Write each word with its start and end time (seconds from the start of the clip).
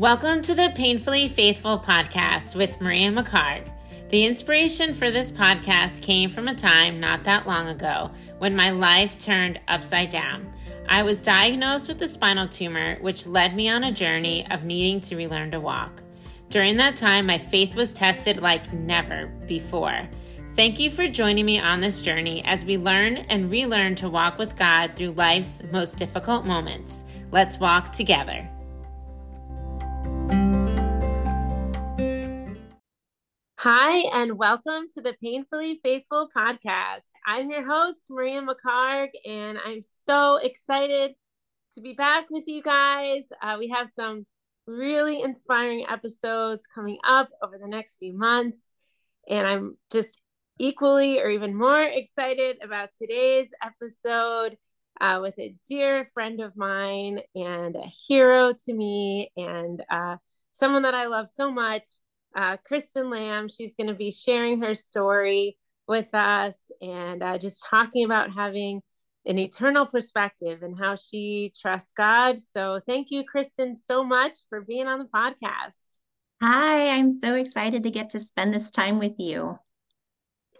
Welcome 0.00 0.40
to 0.44 0.54
the 0.54 0.72
Painfully 0.74 1.28
Faithful 1.28 1.78
podcast 1.78 2.54
with 2.54 2.80
Maria 2.80 3.10
McHarg. 3.10 3.70
The 4.08 4.24
inspiration 4.24 4.94
for 4.94 5.10
this 5.10 5.30
podcast 5.30 6.00
came 6.00 6.30
from 6.30 6.48
a 6.48 6.54
time 6.54 7.00
not 7.00 7.24
that 7.24 7.46
long 7.46 7.68
ago 7.68 8.10
when 8.38 8.56
my 8.56 8.70
life 8.70 9.18
turned 9.18 9.60
upside 9.68 10.08
down. 10.08 10.50
I 10.88 11.02
was 11.02 11.20
diagnosed 11.20 11.86
with 11.86 12.00
a 12.00 12.08
spinal 12.08 12.48
tumor, 12.48 12.96
which 13.02 13.26
led 13.26 13.54
me 13.54 13.68
on 13.68 13.84
a 13.84 13.92
journey 13.92 14.50
of 14.50 14.64
needing 14.64 15.02
to 15.02 15.16
relearn 15.16 15.50
to 15.50 15.60
walk. 15.60 16.02
During 16.48 16.78
that 16.78 16.96
time, 16.96 17.26
my 17.26 17.36
faith 17.36 17.76
was 17.76 17.92
tested 17.92 18.40
like 18.40 18.72
never 18.72 19.26
before. 19.46 20.08
Thank 20.56 20.78
you 20.78 20.90
for 20.90 21.08
joining 21.08 21.44
me 21.44 21.60
on 21.60 21.80
this 21.80 22.00
journey 22.00 22.42
as 22.46 22.64
we 22.64 22.78
learn 22.78 23.18
and 23.18 23.50
relearn 23.50 23.96
to 23.96 24.08
walk 24.08 24.38
with 24.38 24.56
God 24.56 24.96
through 24.96 25.10
life's 25.10 25.60
most 25.70 25.98
difficult 25.98 26.46
moments. 26.46 27.04
Let's 27.30 27.60
walk 27.60 27.92
together. 27.92 28.49
Hi, 33.62 34.08
and 34.18 34.38
welcome 34.38 34.88
to 34.94 35.02
the 35.02 35.14
Painfully 35.22 35.80
Faithful 35.82 36.30
podcast. 36.34 37.04
I'm 37.26 37.50
your 37.50 37.62
host, 37.68 38.06
Maria 38.08 38.40
McHarg, 38.40 39.08
and 39.28 39.58
I'm 39.62 39.82
so 39.82 40.36
excited 40.36 41.12
to 41.74 41.82
be 41.82 41.92
back 41.92 42.30
with 42.30 42.44
you 42.46 42.62
guys. 42.62 43.24
Uh, 43.42 43.56
we 43.58 43.68
have 43.68 43.90
some 43.94 44.24
really 44.66 45.20
inspiring 45.20 45.84
episodes 45.86 46.66
coming 46.74 46.96
up 47.06 47.28
over 47.42 47.58
the 47.58 47.68
next 47.68 47.98
few 47.98 48.16
months, 48.16 48.72
and 49.28 49.46
I'm 49.46 49.76
just 49.92 50.22
equally 50.58 51.20
or 51.20 51.28
even 51.28 51.54
more 51.54 51.82
excited 51.82 52.56
about 52.62 52.88
today's 52.98 53.48
episode 53.62 54.56
uh, 55.02 55.18
with 55.20 55.38
a 55.38 55.54
dear 55.68 56.08
friend 56.14 56.40
of 56.40 56.56
mine 56.56 57.20
and 57.34 57.76
a 57.76 57.90
hero 58.08 58.54
to 58.64 58.72
me, 58.72 59.32
and 59.36 59.84
uh, 59.90 60.16
someone 60.50 60.84
that 60.84 60.94
I 60.94 61.08
love 61.08 61.28
so 61.30 61.52
much 61.52 61.84
uh, 62.34 62.56
Kristen 62.58 63.10
Lamb. 63.10 63.48
She's 63.48 63.74
going 63.74 63.88
to 63.88 63.94
be 63.94 64.10
sharing 64.10 64.62
her 64.62 64.74
story 64.74 65.56
with 65.88 66.14
us 66.14 66.54
and 66.80 67.22
uh, 67.22 67.38
just 67.38 67.64
talking 67.68 68.04
about 68.04 68.32
having 68.32 68.82
an 69.26 69.38
eternal 69.38 69.86
perspective 69.86 70.62
and 70.62 70.78
how 70.78 70.96
she 70.96 71.52
trusts 71.60 71.92
God. 71.92 72.38
So, 72.38 72.80
thank 72.86 73.10
you, 73.10 73.24
Kristen, 73.24 73.76
so 73.76 74.02
much 74.04 74.32
for 74.48 74.60
being 74.62 74.86
on 74.86 74.98
the 74.98 75.08
podcast. 75.14 75.90
Hi, 76.42 76.88
I'm 76.88 77.10
so 77.10 77.34
excited 77.34 77.82
to 77.82 77.90
get 77.90 78.10
to 78.10 78.20
spend 78.20 78.54
this 78.54 78.70
time 78.70 78.98
with 78.98 79.14
you. 79.18 79.58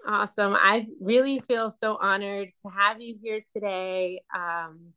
Awesome. 0.07 0.55
I 0.55 0.87
really 1.01 1.41
feel 1.41 1.71
so 1.71 1.97
honored 2.01 2.51
to 2.63 2.69
have 2.71 3.01
you 3.01 3.17
here 3.21 3.41
today. 3.51 4.23
Um, 4.35 4.93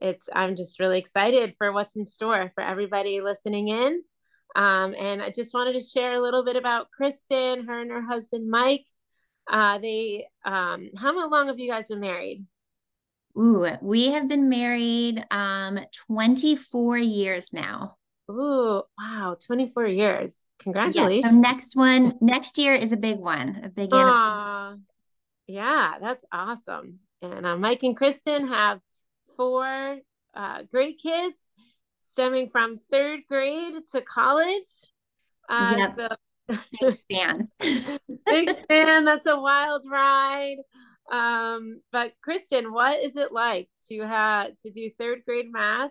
it's 0.00 0.28
I'm 0.32 0.56
just 0.56 0.80
really 0.80 0.98
excited 0.98 1.54
for 1.58 1.72
what's 1.72 1.96
in 1.96 2.06
store 2.06 2.50
for 2.54 2.62
everybody 2.62 3.20
listening 3.20 3.68
in. 3.68 4.02
Um, 4.56 4.94
and 4.98 5.22
I 5.22 5.30
just 5.30 5.54
wanted 5.54 5.74
to 5.74 5.80
share 5.80 6.12
a 6.14 6.20
little 6.20 6.44
bit 6.44 6.56
about 6.56 6.90
Kristen, 6.90 7.66
her 7.66 7.80
and 7.80 7.90
her 7.90 8.02
husband 8.02 8.50
Mike. 8.50 8.86
Uh, 9.50 9.78
they, 9.78 10.26
um, 10.44 10.90
how 10.96 11.28
long 11.28 11.48
have 11.48 11.58
you 11.58 11.70
guys 11.70 11.88
been 11.88 12.00
married? 12.00 12.44
Ooh, 13.38 13.68
we 13.80 14.08
have 14.08 14.28
been 14.28 14.48
married 14.48 15.24
um 15.30 15.78
24 16.08 16.98
years 16.98 17.52
now. 17.52 17.96
Ooh, 18.30 18.82
wow, 18.98 19.36
24 19.46 19.86
years. 19.86 20.42
Congratulations. 20.58 21.22
Yes, 21.22 21.30
so 21.32 21.36
next 21.36 21.76
one, 21.76 22.12
next 22.20 22.58
year 22.58 22.74
is 22.74 22.92
a 22.92 22.96
big 22.96 23.18
one, 23.18 23.60
a 23.64 23.68
big 23.68 23.92
anniversary. 23.92 24.80
Yeah, 25.46 25.94
that's 26.00 26.24
awesome. 26.30 26.98
And 27.22 27.46
uh, 27.46 27.56
Mike 27.56 27.82
and 27.84 27.96
Kristen 27.96 28.48
have 28.48 28.80
four 29.36 29.98
uh, 30.34 30.62
great 30.70 31.00
kids 31.00 31.36
stemming 32.10 32.50
from 32.50 32.80
third 32.90 33.20
grade 33.28 33.74
to 33.92 34.00
college. 34.02 34.64
Uh, 35.48 35.74
yep. 35.78 35.94
So 35.96 36.56
big 36.80 36.94
span. 36.96 37.48
big 38.26 38.50
span. 38.58 39.04
That's 39.04 39.26
a 39.26 39.38
wild 39.38 39.84
ride. 39.90 40.58
Um, 41.10 41.80
but 41.90 42.12
Kristen, 42.22 42.72
what 42.72 43.02
is 43.02 43.16
it 43.16 43.32
like 43.32 43.68
to 43.88 44.00
have 44.00 44.56
to 44.58 44.70
do 44.70 44.90
third 44.98 45.22
grade 45.24 45.50
math 45.50 45.90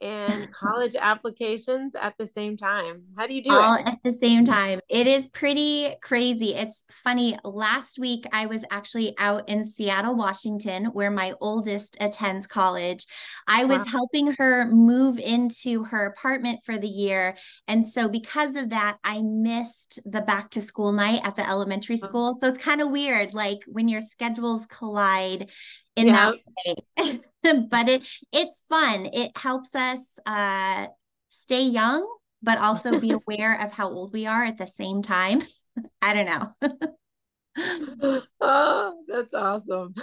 and 0.00 0.52
college 0.52 0.94
applications 0.98 1.94
at 1.94 2.14
the 2.18 2.26
same 2.26 2.56
time. 2.56 3.02
How 3.16 3.26
do 3.26 3.34
you 3.34 3.42
do 3.42 3.50
All 3.52 3.76
it? 3.76 3.86
at 3.86 3.98
the 4.04 4.12
same 4.12 4.44
time. 4.44 4.80
It 4.90 5.06
is 5.06 5.28
pretty 5.28 5.94
crazy. 6.02 6.54
It's 6.54 6.84
funny. 7.04 7.38
Last 7.44 7.98
week, 7.98 8.26
I 8.32 8.46
was 8.46 8.64
actually 8.70 9.14
out 9.18 9.48
in 9.48 9.64
Seattle, 9.64 10.14
Washington, 10.14 10.86
where 10.86 11.10
my 11.10 11.34
oldest 11.40 11.96
attends 12.00 12.46
college. 12.46 13.06
I 13.48 13.64
was 13.64 13.86
helping 13.86 14.32
her 14.32 14.66
move 14.66 15.18
into 15.18 15.84
her 15.84 16.06
apartment 16.06 16.60
for 16.64 16.76
the 16.76 16.88
year. 16.88 17.36
And 17.66 17.86
so, 17.86 18.08
because 18.08 18.56
of 18.56 18.70
that, 18.70 18.98
I 19.02 19.22
missed 19.22 20.00
the 20.04 20.20
back 20.22 20.50
to 20.50 20.60
school 20.60 20.92
night 20.92 21.20
at 21.24 21.36
the 21.36 21.48
elementary 21.48 21.98
oh. 22.02 22.06
school. 22.06 22.34
So, 22.34 22.48
it's 22.48 22.58
kind 22.58 22.80
of 22.80 22.90
weird, 22.90 23.32
like 23.32 23.58
when 23.66 23.88
your 23.88 24.02
schedules 24.02 24.66
collide 24.66 25.50
in 25.96 26.08
yeah. 26.08 26.32
that 26.32 26.76
way. 26.98 27.20
but 27.70 27.88
it 27.88 28.08
it's 28.32 28.64
fun. 28.68 29.08
It 29.12 29.36
helps 29.36 29.74
us 29.74 30.18
uh, 30.26 30.86
stay 31.28 31.62
young, 31.62 32.06
but 32.42 32.58
also 32.58 33.00
be 33.00 33.10
aware 33.28 33.60
of 33.60 33.72
how 33.72 33.88
old 33.88 34.12
we 34.12 34.26
are 34.26 34.44
at 34.44 34.56
the 34.56 34.66
same 34.66 35.02
time. 35.02 35.42
I 36.02 36.14
don't 36.14 36.26
know. 36.26 38.22
oh, 38.40 39.02
that's 39.08 39.34
awesome. 39.34 39.94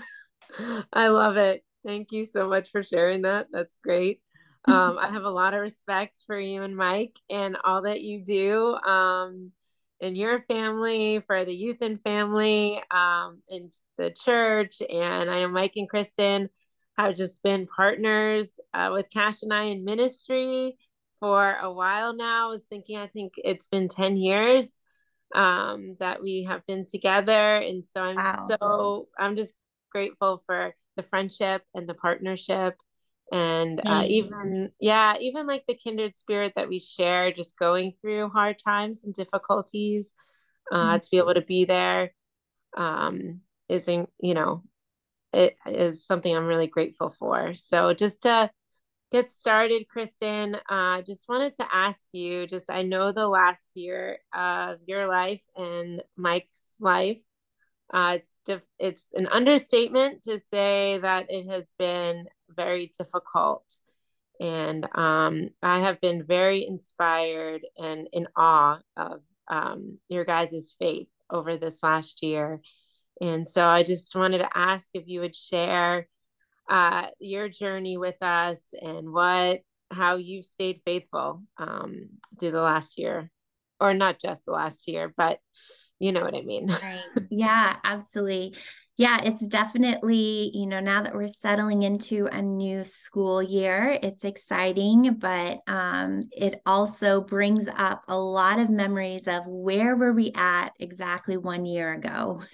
I 0.91 1.07
love 1.07 1.37
it. 1.37 1.63
Thank 1.85 2.11
you 2.11 2.25
so 2.25 2.47
much 2.47 2.71
for 2.71 2.83
sharing 2.83 3.23
that. 3.23 3.47
That's 3.51 3.77
great. 3.83 4.21
Um, 4.65 4.97
I 4.97 5.09
have 5.09 5.23
a 5.23 5.29
lot 5.29 5.53
of 5.53 5.59
respect 5.59 6.21
for 6.25 6.39
you 6.39 6.63
and 6.63 6.77
Mike 6.77 7.15
and 7.29 7.57
all 7.65 7.81
that 7.81 8.01
you 8.01 8.23
do 8.23 8.75
um, 8.75 9.51
in 9.99 10.15
your 10.15 10.41
family, 10.43 11.21
for 11.27 11.43
the 11.43 11.53
youth 11.53 11.79
and 11.81 11.99
family, 12.01 12.81
um, 12.89 13.41
in 13.49 13.71
the 13.97 14.11
church. 14.11 14.81
And 14.81 15.29
I 15.29 15.41
know 15.41 15.49
Mike 15.49 15.73
and 15.75 15.89
Kristen 15.89 16.49
have 16.97 17.15
just 17.15 17.41
been 17.43 17.67
partners 17.67 18.47
uh, 18.73 18.91
with 18.93 19.09
Cash 19.09 19.43
and 19.43 19.53
I 19.53 19.63
in 19.65 19.83
ministry 19.83 20.77
for 21.19 21.55
a 21.61 21.71
while 21.71 22.15
now. 22.15 22.47
I 22.47 22.49
was 22.51 22.63
thinking, 22.63 22.97
I 22.97 23.07
think 23.07 23.33
it's 23.37 23.67
been 23.67 23.89
10 23.89 24.17
years 24.17 24.69
um, 25.33 25.95
that 25.99 26.21
we 26.21 26.43
have 26.43 26.65
been 26.67 26.85
together. 26.85 27.57
And 27.57 27.83
so 27.85 28.01
I'm 28.01 28.15
wow. 28.15 28.47
so, 28.47 29.07
I'm 29.17 29.35
just 29.35 29.53
grateful 29.91 30.43
for 30.45 30.75
the 30.95 31.03
friendship 31.03 31.63
and 31.73 31.87
the 31.87 31.93
partnership. 31.93 32.75
And 33.31 33.81
uh, 33.83 34.03
even, 34.07 34.71
yeah, 34.79 35.15
even 35.19 35.47
like 35.47 35.65
the 35.65 35.73
kindred 35.73 36.15
spirit 36.15 36.53
that 36.55 36.69
we 36.69 36.77
share, 36.79 37.31
just 37.31 37.57
going 37.57 37.93
through 37.99 38.29
hard 38.29 38.57
times 38.63 39.03
and 39.03 39.13
difficulties, 39.13 40.13
uh, 40.71 40.75
mm-hmm. 40.75 40.97
to 40.99 41.07
be 41.09 41.17
able 41.17 41.33
to 41.33 41.41
be 41.41 41.65
there 41.65 42.13
um, 42.77 43.41
isn't, 43.69 44.09
you 44.19 44.35
know, 44.35 44.63
it 45.33 45.57
is 45.65 46.05
something 46.05 46.35
I'm 46.35 46.45
really 46.45 46.67
grateful 46.67 47.15
for. 47.17 47.55
So 47.55 47.93
just 47.93 48.21
to 48.23 48.49
get 49.11 49.29
started, 49.29 49.87
Kristen, 49.87 50.57
uh, 50.69 51.01
just 51.01 51.27
wanted 51.29 51.53
to 51.55 51.67
ask 51.71 52.07
you, 52.13 52.47
just 52.47 52.69
I 52.69 52.81
know 52.81 53.11
the 53.11 53.27
last 53.27 53.69
year 53.75 54.19
of 54.33 54.77
your 54.87 55.07
life 55.07 55.41
and 55.55 56.01
Mike's 56.17 56.75
life, 56.79 57.19
uh, 57.93 58.17
it's 58.17 58.31
diff- 58.45 58.61
it's 58.79 59.05
an 59.13 59.27
understatement 59.27 60.23
to 60.23 60.39
say 60.39 60.97
that 60.99 61.27
it 61.29 61.47
has 61.47 61.71
been 61.77 62.25
very 62.49 62.91
difficult. 62.97 63.71
And 64.39 64.87
um, 64.95 65.49
I 65.61 65.81
have 65.81 66.01
been 66.01 66.25
very 66.25 66.65
inspired 66.65 67.61
and 67.77 68.07
in 68.11 68.27
awe 68.35 68.79
of 68.97 69.21
um, 69.47 69.99
your 70.09 70.25
guys' 70.25 70.75
faith 70.79 71.07
over 71.29 71.55
this 71.55 71.83
last 71.83 72.23
year. 72.23 72.61
And 73.23 73.47
so 73.47 73.63
I 73.63 73.83
just 73.83 74.13
wanted 74.15 74.39
to 74.39 74.49
ask 74.53 74.89
if 74.93 75.03
you 75.07 75.21
would 75.21 75.35
share 75.35 76.09
uh, 76.69 77.07
your 77.19 77.47
journey 77.47 77.97
with 77.97 78.21
us 78.21 78.59
and 78.81 79.13
what 79.13 79.61
how 79.89 80.15
you've 80.17 80.45
stayed 80.45 80.81
faithful 80.83 81.43
um, 81.57 82.09
through 82.37 82.51
the 82.51 82.61
last 82.61 82.97
year, 82.97 83.31
or 83.79 83.93
not 83.93 84.19
just 84.19 84.43
the 84.45 84.51
last 84.51 84.89
year, 84.89 85.13
but 85.15 85.39
you 85.99 86.11
know 86.11 86.19
what 86.21 86.35
I 86.35 86.41
mean. 86.41 86.67
Right. 86.67 87.03
Yeah, 87.29 87.77
absolutely 87.85 88.55
yeah, 88.95 89.21
it's 89.23 89.47
definitely, 89.47 90.51
you 90.53 90.67
know, 90.67 90.79
now 90.79 91.01
that 91.01 91.15
we're 91.15 91.27
settling 91.27 91.81
into 91.81 92.27
a 92.27 92.41
new 92.41 92.85
school 92.85 93.41
year, 93.41 93.97
it's 94.03 94.23
exciting, 94.23 95.15
but 95.15 95.61
um, 95.65 96.29
it 96.31 96.61
also 96.67 97.21
brings 97.21 97.67
up 97.75 98.03
a 98.07 98.15
lot 98.15 98.59
of 98.59 98.69
memories 98.69 99.27
of 99.27 99.47
where 99.47 99.95
were 99.95 100.13
we 100.13 100.31
at 100.35 100.69
exactly 100.79 101.37
one 101.37 101.65
year 101.65 101.93
ago. 101.93 102.41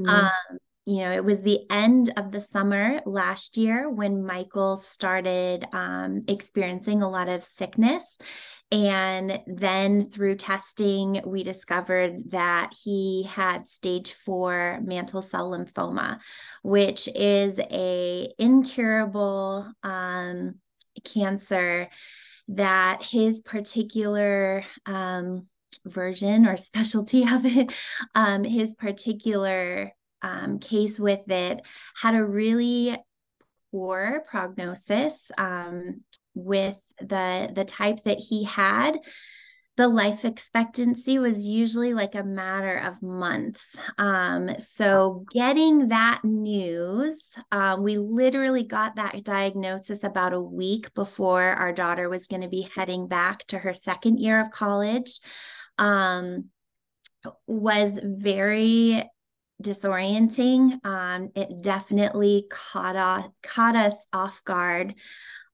Mm-hmm. 0.00 0.08
um, 0.08 0.58
you 0.86 1.00
know, 1.00 1.12
it 1.12 1.24
was 1.24 1.40
the 1.40 1.60
end 1.70 2.12
of 2.16 2.30
the 2.30 2.40
summer 2.40 3.00
last 3.06 3.56
year 3.56 3.88
when 3.88 4.24
Michael 4.24 4.76
started 4.76 5.64
um, 5.72 6.20
experiencing 6.28 7.00
a 7.00 7.08
lot 7.08 7.28
of 7.28 7.42
sickness. 7.42 8.18
And 8.70 9.40
then 9.46 10.04
through 10.04 10.36
testing, 10.36 11.22
we 11.24 11.44
discovered 11.44 12.30
that 12.30 12.72
he 12.82 13.24
had 13.24 13.68
stage 13.68 14.14
four 14.14 14.80
mantle 14.82 15.22
cell 15.22 15.50
lymphoma, 15.50 16.18
which 16.62 17.08
is 17.14 17.60
a 17.70 18.32
incurable 18.38 19.70
um, 19.82 20.56
cancer 21.04 21.88
that 22.48 23.02
his 23.02 23.40
particular 23.42 24.64
um, 24.86 25.46
version 25.84 26.46
or 26.46 26.56
specialty 26.56 27.22
of 27.22 27.44
it, 27.44 27.72
um, 28.14 28.44
his 28.44 28.74
particular 28.74 29.92
um, 30.22 30.58
case 30.58 30.98
with 30.98 31.30
it 31.30 31.60
had 32.00 32.14
a 32.14 32.24
really 32.24 32.96
poor 33.70 34.24
prognosis 34.28 35.30
um, 35.36 36.02
with 36.34 36.78
the 37.00 37.50
the 37.52 37.64
type 37.64 38.04
that 38.04 38.18
he 38.18 38.44
had 38.44 38.98
the 39.76 39.88
life 39.88 40.24
expectancy 40.24 41.18
was 41.18 41.46
usually 41.46 41.94
like 41.94 42.14
a 42.14 42.22
matter 42.22 42.76
of 42.76 43.02
months. 43.02 43.76
Um, 43.98 44.56
so, 44.58 45.24
getting 45.32 45.88
that 45.88 46.20
news, 46.24 47.36
um, 47.50 47.82
we 47.82 47.98
literally 47.98 48.62
got 48.62 48.96
that 48.96 49.24
diagnosis 49.24 50.04
about 50.04 50.32
a 50.32 50.40
week 50.40 50.94
before 50.94 51.42
our 51.42 51.72
daughter 51.72 52.08
was 52.08 52.28
going 52.28 52.42
to 52.42 52.48
be 52.48 52.68
heading 52.74 53.08
back 53.08 53.44
to 53.48 53.58
her 53.58 53.74
second 53.74 54.20
year 54.20 54.40
of 54.40 54.52
college. 54.52 55.18
Um, 55.78 56.50
was 57.46 57.98
very 58.02 59.02
disorienting. 59.60 60.84
Um, 60.86 61.30
it 61.34 61.62
definitely 61.62 62.46
caught, 62.48 62.96
off, 62.96 63.28
caught 63.42 63.74
us 63.74 64.06
off 64.12 64.44
guard. 64.44 64.94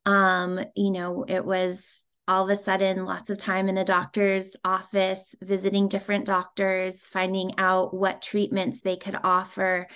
Um, 0.06 0.60
you 0.76 0.90
know, 0.90 1.24
it 1.28 1.44
was 1.44 2.02
all 2.26 2.44
of 2.44 2.50
a 2.50 2.62
sudden 2.62 3.04
lots 3.04 3.28
of 3.30 3.38
time 3.38 3.68
in 3.68 3.78
a 3.78 3.84
doctor's 3.84 4.54
office, 4.64 5.34
visiting 5.42 5.88
different 5.88 6.26
doctors, 6.26 7.06
finding 7.06 7.52
out 7.58 7.92
what 7.92 8.22
treatments 8.22 8.80
they 8.80 8.96
could 8.96 9.16
offer. 9.24 9.88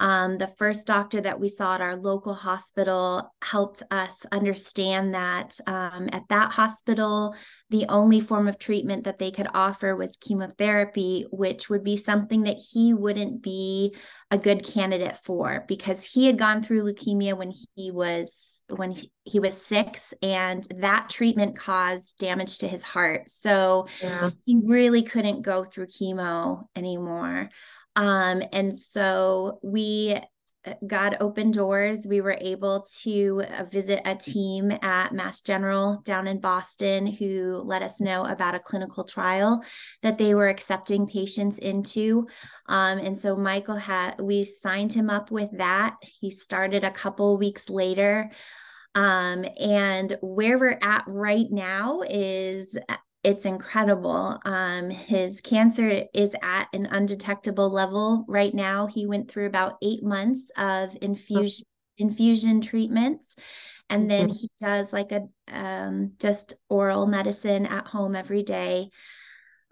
Um, 0.00 0.38
the 0.38 0.48
first 0.48 0.86
doctor 0.86 1.20
that 1.20 1.38
we 1.38 1.48
saw 1.48 1.76
at 1.76 1.80
our 1.80 1.96
local 1.96 2.34
hospital 2.34 3.32
helped 3.42 3.82
us 3.90 4.26
understand 4.32 5.14
that 5.14 5.56
um, 5.66 6.08
at 6.12 6.28
that 6.30 6.52
hospital, 6.52 7.34
the 7.70 7.86
only 7.88 8.20
form 8.20 8.48
of 8.48 8.58
treatment 8.58 9.04
that 9.04 9.18
they 9.18 9.30
could 9.30 9.46
offer 9.54 9.94
was 9.94 10.16
chemotherapy, 10.20 11.26
which 11.30 11.70
would 11.70 11.84
be 11.84 11.96
something 11.96 12.42
that 12.42 12.58
he 12.72 12.92
wouldn't 12.92 13.40
be 13.40 13.94
a 14.30 14.38
good 14.38 14.64
candidate 14.64 15.16
for 15.16 15.64
because 15.68 16.04
he 16.04 16.26
had 16.26 16.38
gone 16.38 16.62
through 16.62 16.82
leukemia 16.82 17.36
when 17.36 17.52
he 17.76 17.90
was 17.92 18.62
when 18.68 18.90
he, 18.90 19.12
he 19.24 19.40
was 19.40 19.60
six 19.60 20.14
and 20.22 20.66
that 20.76 21.08
treatment 21.08 21.56
caused 21.56 22.18
damage 22.18 22.58
to 22.58 22.66
his 22.66 22.82
heart 22.82 23.28
so 23.28 23.86
yeah. 24.02 24.30
he 24.46 24.58
really 24.64 25.02
couldn't 25.02 25.42
go 25.42 25.64
through 25.64 25.86
chemo 25.86 26.64
anymore 26.74 27.50
um, 27.96 28.42
and 28.52 28.76
so 28.76 29.58
we 29.62 30.18
uh, 30.66 30.72
got 30.86 31.20
open 31.20 31.50
doors. 31.50 32.06
We 32.06 32.20
were 32.20 32.38
able 32.40 32.84
to 33.02 33.42
uh, 33.48 33.64
visit 33.64 34.00
a 34.04 34.14
team 34.14 34.72
at 34.82 35.12
Mass 35.12 35.40
General 35.40 36.00
down 36.04 36.26
in 36.26 36.40
Boston 36.40 37.06
who 37.06 37.62
let 37.64 37.82
us 37.82 38.00
know 38.00 38.24
about 38.24 38.54
a 38.54 38.60
clinical 38.60 39.04
trial 39.04 39.62
that 40.02 40.18
they 40.18 40.34
were 40.34 40.48
accepting 40.48 41.06
patients 41.06 41.58
into. 41.58 42.26
Um, 42.66 42.98
and 42.98 43.18
so 43.18 43.36
Michael 43.36 43.76
had, 43.76 44.20
we 44.20 44.44
signed 44.44 44.92
him 44.92 45.10
up 45.10 45.30
with 45.30 45.50
that. 45.58 45.96
He 46.20 46.30
started 46.30 46.82
a 46.82 46.90
couple 46.90 47.36
weeks 47.36 47.68
later. 47.68 48.30
Um, 48.94 49.44
and 49.60 50.16
where 50.22 50.56
we're 50.56 50.78
at 50.80 51.04
right 51.06 51.50
now 51.50 52.02
is 52.08 52.76
it's 53.24 53.46
incredible. 53.46 54.38
Um, 54.44 54.90
his 54.90 55.40
cancer 55.40 56.04
is 56.12 56.36
at 56.42 56.68
an 56.74 56.86
undetectable 56.86 57.70
level 57.70 58.24
right 58.28 58.54
now. 58.54 58.86
He 58.86 59.06
went 59.06 59.30
through 59.30 59.46
about 59.46 59.78
eight 59.82 60.04
months 60.04 60.50
of 60.56 60.96
infusion 61.00 61.66
infusion 61.96 62.60
treatments, 62.60 63.36
and 63.88 64.10
then 64.10 64.28
mm-hmm. 64.28 64.36
he 64.36 64.50
does 64.60 64.92
like 64.92 65.12
a 65.12 65.22
um, 65.50 66.12
just 66.18 66.54
oral 66.68 67.06
medicine 67.06 67.66
at 67.66 67.86
home 67.86 68.14
every 68.14 68.42
day. 68.42 68.90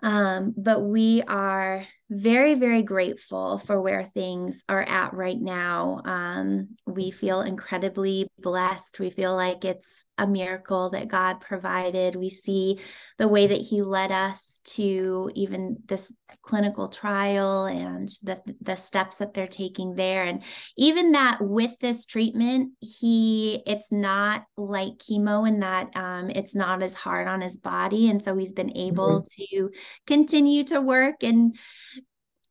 Um, 0.02 0.54
but 0.56 0.80
we 0.80 1.22
are 1.22 1.86
very, 2.10 2.54
very 2.54 2.82
grateful 2.82 3.58
for 3.58 3.80
where 3.80 4.04
things 4.04 4.62
are 4.68 4.82
at 4.82 5.14
right 5.14 5.38
now. 5.38 6.02
Um, 6.04 6.76
we 6.86 7.10
feel 7.10 7.40
incredibly 7.40 8.28
blessed. 8.38 9.00
We 9.00 9.10
feel 9.10 9.34
like 9.34 9.64
it's 9.64 10.04
a 10.18 10.26
miracle 10.26 10.90
that 10.90 11.08
God 11.08 11.40
provided. 11.40 12.14
We 12.14 12.28
see 12.28 12.80
the 13.18 13.28
way 13.28 13.46
that 13.46 13.60
He 13.60 13.82
led 13.82 14.12
us 14.12 14.60
to 14.64 15.30
even 15.34 15.78
this 15.86 16.12
clinical 16.42 16.88
trial 16.88 17.66
and 17.66 18.08
the, 18.22 18.40
the 18.60 18.76
steps 18.76 19.16
that 19.18 19.32
they're 19.32 19.46
taking 19.46 19.94
there. 19.94 20.24
And 20.24 20.42
even 20.76 21.12
that 21.12 21.38
with 21.40 21.78
this 21.78 22.04
treatment, 22.04 22.72
He, 22.80 23.62
it's 23.66 23.90
not 23.90 24.44
like 24.56 24.98
chemo 24.98 25.48
in 25.48 25.60
that 25.60 25.96
um, 25.96 26.30
it's 26.30 26.54
not 26.54 26.82
as 26.82 26.94
hard 26.94 27.26
on 27.26 27.40
his 27.40 27.56
body. 27.56 28.10
And 28.10 28.22
so 28.22 28.36
He's 28.36 28.52
been 28.52 28.76
able 28.76 29.22
mm-hmm. 29.22 29.42
to 29.56 29.70
continue 30.06 30.64
to 30.64 30.80
work 30.80 31.22
and 31.22 31.56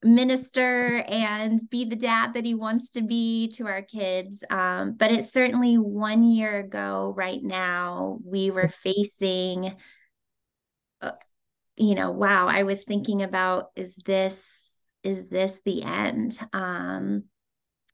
minister 0.04 1.04
and 1.08 1.62
be 1.70 1.86
the 1.86 1.96
dad 1.96 2.34
that 2.34 2.46
he 2.46 2.56
wants 2.56 2.94
to 2.94 3.02
be 3.02 3.50
to 3.50 3.68
our 3.68 3.82
kids. 3.82 4.44
Um, 4.50 4.94
but 4.94 5.12
it's 5.12 5.32
certainly 5.32 5.76
one 5.76 6.24
year 6.24 6.58
ago, 6.58 7.14
right 7.16 7.42
now, 7.42 8.20
we 8.26 8.52
were 8.52 8.68
facing, 8.68 9.76
uh, 11.02 11.12
you 11.78 11.96
know, 11.96 12.12
wow, 12.12 12.48
I 12.48 12.64
was 12.64 12.84
thinking 12.84 13.22
about 13.22 13.70
is 13.76 13.96
this 13.96 14.48
is 15.04 15.30
this 15.30 15.62
the 15.66 15.84
end? 15.84 16.38
Um, 16.54 17.24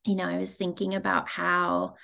you 0.06 0.15
know, 0.15 0.25
I 0.25 0.38
was 0.38 0.56
thinking 0.56 0.95
about 0.95 1.30
how 1.30 1.95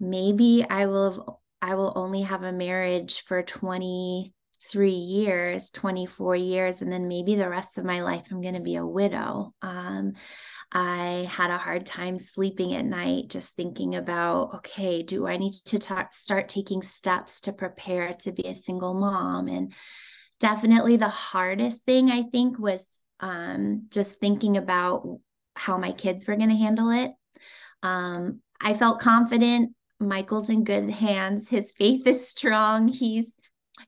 maybe 0.00 0.64
I 0.68 0.86
will 0.86 1.10
have, 1.10 1.20
I 1.60 1.74
will 1.74 1.92
only 1.96 2.22
have 2.22 2.44
a 2.44 2.52
marriage 2.52 3.24
for 3.24 3.42
20 3.42 4.32
three 4.62 4.90
years, 4.90 5.70
24 5.70 6.36
years, 6.36 6.82
and 6.82 6.90
then 6.90 7.08
maybe 7.08 7.34
the 7.34 7.48
rest 7.48 7.78
of 7.78 7.84
my 7.84 8.02
life 8.02 8.24
I'm 8.30 8.40
going 8.40 8.54
to 8.54 8.60
be 8.60 8.76
a 8.76 8.86
widow. 8.86 9.54
Um, 9.62 10.14
I 10.72 11.28
had 11.30 11.50
a 11.50 11.58
hard 11.58 11.86
time 11.86 12.18
sleeping 12.18 12.74
at 12.74 12.84
night, 12.84 13.28
just 13.28 13.54
thinking 13.54 13.94
about, 13.94 14.56
okay, 14.56 15.02
do 15.02 15.26
I 15.26 15.36
need 15.36 15.54
to 15.66 16.06
start 16.10 16.48
taking 16.48 16.82
steps 16.82 17.42
to 17.42 17.52
prepare 17.52 18.14
to 18.20 18.32
be 18.32 18.46
a 18.46 18.54
single 18.54 18.94
mom? 18.94 19.48
And 19.48 19.72
definitely 20.40 20.96
the 20.96 21.08
hardest 21.08 21.84
thing 21.84 22.10
I 22.10 22.22
think 22.22 22.58
was 22.58 22.98
um, 23.20 23.86
just 23.90 24.16
thinking 24.16 24.56
about 24.56 25.20
how 25.56 25.78
my 25.78 25.92
kids 25.92 26.26
were 26.26 26.36
going 26.36 26.50
to 26.50 26.56
handle 26.56 26.90
it. 26.90 27.12
Um, 27.82 28.40
I 28.60 28.74
felt 28.74 29.00
confident. 29.00 29.74
Michael's 30.00 30.50
in 30.50 30.64
good 30.64 30.90
hands. 30.90 31.48
His 31.48 31.72
faith 31.72 32.06
is 32.06 32.28
strong. 32.28 32.88
He's 32.88 33.34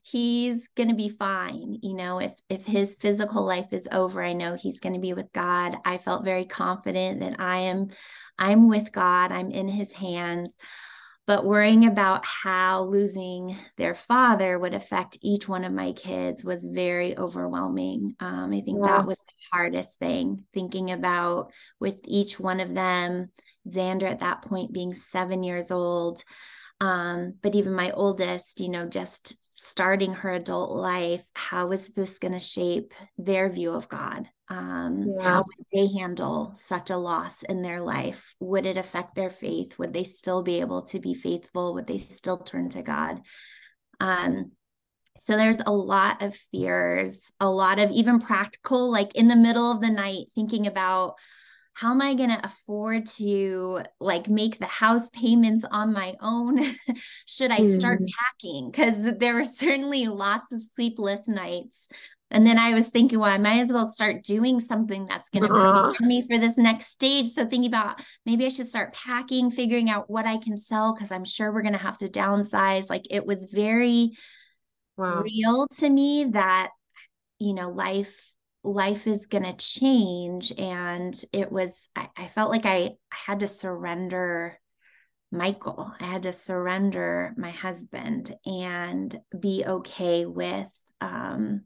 he's 0.03 0.67
going 0.69 0.89
to 0.89 0.95
be 0.95 1.09
fine 1.09 1.77
you 1.81 1.93
know 1.95 2.19
if 2.19 2.33
if 2.49 2.65
his 2.65 2.95
physical 2.95 3.43
life 3.43 3.67
is 3.71 3.87
over 3.91 4.23
i 4.23 4.33
know 4.33 4.55
he's 4.55 4.79
going 4.79 4.93
to 4.93 4.99
be 4.99 5.13
with 5.13 5.31
god. 5.33 5.75
I 5.85 5.97
felt 5.97 6.25
very 6.25 6.45
confident 6.45 7.19
that 7.21 7.39
i 7.39 7.57
am 7.57 7.89
i'm 8.37 8.67
with 8.67 8.91
god 8.91 9.31
i'm 9.31 9.51
in 9.51 9.67
his 9.67 9.93
hands. 9.93 10.55
But 11.27 11.45
worrying 11.45 11.85
about 11.85 12.25
how 12.25 12.83
losing 12.83 13.55
their 13.77 13.93
father 13.93 14.57
would 14.57 14.73
affect 14.73 15.19
each 15.21 15.47
one 15.47 15.63
of 15.63 15.71
my 15.71 15.93
kids 15.93 16.43
was 16.43 16.65
very 16.65 17.17
overwhelming. 17.17 18.15
Um, 18.19 18.51
i 18.51 18.61
think 18.61 18.79
yeah. 18.81 18.97
that 18.97 19.05
was 19.05 19.19
the 19.19 19.33
hardest 19.53 19.99
thing 19.99 20.45
thinking 20.53 20.91
about 20.91 21.51
with 21.79 22.01
each 22.05 22.39
one 22.39 22.59
of 22.59 22.73
them 22.73 23.29
xander 23.67 24.03
at 24.03 24.21
that 24.21 24.41
point 24.41 24.73
being 24.73 24.93
seven 24.93 25.43
years 25.43 25.71
old. 25.71 26.23
Um, 26.79 27.35
but 27.43 27.53
even 27.53 27.73
my 27.73 27.91
oldest, 27.91 28.59
you 28.59 28.69
know, 28.69 28.87
just 28.87 29.35
starting 29.71 30.13
her 30.13 30.31
adult 30.31 30.75
life, 30.75 31.25
how 31.33 31.71
is 31.71 31.93
this 31.93 32.19
going 32.19 32.33
to 32.33 32.39
shape 32.39 32.93
their 33.17 33.49
view 33.49 33.71
of 33.71 33.87
God? 33.87 34.27
Um, 34.49 35.13
yeah. 35.15 35.23
How 35.23 35.43
would 35.43 35.65
they 35.71 35.97
handle 35.97 36.51
such 36.55 36.89
a 36.89 36.97
loss 36.97 37.43
in 37.43 37.61
their 37.61 37.79
life? 37.79 38.35
Would 38.41 38.65
it 38.65 38.75
affect 38.75 39.15
their 39.15 39.29
faith? 39.29 39.79
Would 39.79 39.93
they 39.93 40.03
still 40.03 40.43
be 40.43 40.59
able 40.59 40.81
to 40.87 40.99
be 40.99 41.13
faithful? 41.13 41.73
Would 41.75 41.87
they 41.87 41.99
still 41.99 42.37
turn 42.37 42.67
to 42.71 42.81
God? 42.81 43.21
Um, 44.01 44.51
so 45.17 45.37
there's 45.37 45.61
a 45.65 45.71
lot 45.71 46.21
of 46.21 46.35
fears, 46.51 47.31
a 47.39 47.49
lot 47.49 47.79
of 47.79 47.91
even 47.91 48.19
practical, 48.19 48.91
like 48.91 49.15
in 49.15 49.29
the 49.29 49.37
middle 49.37 49.71
of 49.71 49.79
the 49.79 49.89
night, 49.89 50.25
thinking 50.35 50.67
about 50.67 51.15
how 51.73 51.91
am 51.91 52.01
I 52.01 52.13
going 52.13 52.29
to 52.29 52.45
afford 52.45 53.05
to 53.17 53.81
like 53.99 54.29
make 54.29 54.59
the 54.59 54.65
house 54.65 55.09
payments 55.11 55.65
on 55.71 55.93
my 55.93 56.15
own? 56.21 56.59
Should 57.25 57.51
I 57.51 57.63
start 57.63 58.01
mm. 58.01 58.09
packing? 58.17 58.71
Because 58.71 59.17
there 59.17 59.35
were 59.35 59.45
certainly 59.45 60.07
lots 60.07 60.51
of 60.51 60.61
sleepless 60.61 61.27
nights. 61.27 61.87
And 62.29 62.45
then 62.45 62.57
I 62.57 62.73
was 62.73 62.87
thinking, 62.87 63.19
well, 63.19 63.31
I 63.31 63.37
might 63.37 63.59
as 63.59 63.73
well 63.73 63.85
start 63.85 64.23
doing 64.23 64.59
something 64.61 65.05
that's 65.05 65.29
going 65.29 65.47
to 65.47 65.53
uh-huh. 65.53 65.89
prepare 65.89 66.07
me 66.07 66.21
for 66.21 66.37
this 66.37 66.57
next 66.57 66.87
stage. 66.87 67.27
So 67.27 67.45
thinking 67.45 67.69
about 67.69 68.01
maybe 68.25 68.45
I 68.45 68.49
should 68.49 68.67
start 68.67 68.93
packing, 68.93 69.51
figuring 69.51 69.89
out 69.89 70.09
what 70.09 70.25
I 70.25 70.37
can 70.37 70.57
sell 70.57 70.93
because 70.93 71.11
I'm 71.11 71.25
sure 71.25 71.51
we're 71.51 71.61
going 71.61 71.73
to 71.73 71.77
have 71.77 71.97
to 71.99 72.07
downsize. 72.07 72.89
Like 72.89 73.05
it 73.09 73.25
was 73.25 73.51
very 73.51 74.11
wow. 74.97 75.23
real 75.23 75.67
to 75.79 75.89
me 75.89 76.25
that, 76.31 76.69
you 77.39 77.53
know, 77.53 77.69
life 77.69 78.31
life 78.63 79.07
is 79.07 79.25
going 79.25 79.43
to 79.43 79.53
change 79.53 80.53
and 80.57 81.23
it 81.33 81.51
was 81.51 81.89
I, 81.95 82.09
I, 82.15 82.27
felt 82.27 82.51
like 82.51 82.65
I, 82.65 82.91
I 83.11 83.17
had 83.25 83.39
to 83.39 83.47
surrender 83.47 84.59
Michael. 85.31 85.91
I 85.99 86.05
had 86.05 86.23
to 86.23 86.33
surrender 86.33 87.33
my 87.37 87.51
husband 87.51 88.31
and 88.45 89.17
be 89.39 89.63
okay 89.65 90.25
with, 90.25 90.69
um, 90.99 91.63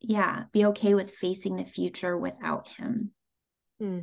yeah, 0.00 0.44
be 0.52 0.66
okay 0.66 0.94
with 0.94 1.10
facing 1.10 1.56
the 1.56 1.64
future 1.64 2.16
without 2.16 2.68
him. 2.68 3.12
Hmm. 3.80 4.00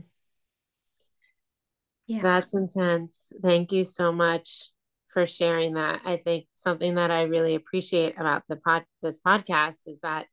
Yeah. 2.08 2.22
That's 2.22 2.54
intense. 2.54 3.32
Thank 3.42 3.72
you 3.72 3.84
so 3.84 4.12
much 4.12 4.72
for 5.10 5.26
sharing 5.26 5.76
that. 5.76 6.02
I 6.06 6.18
think 6.18 6.48
something 6.56 6.96
that 6.96 7.12
I 7.12 7.24
really 7.24 7.56
appreciate 7.56 8.20
about 8.20 8.44
the 8.50 8.58
pod 8.58 8.84
this 9.02 9.20
podcast 9.26 9.78
is 9.88 10.00
that 10.02 10.26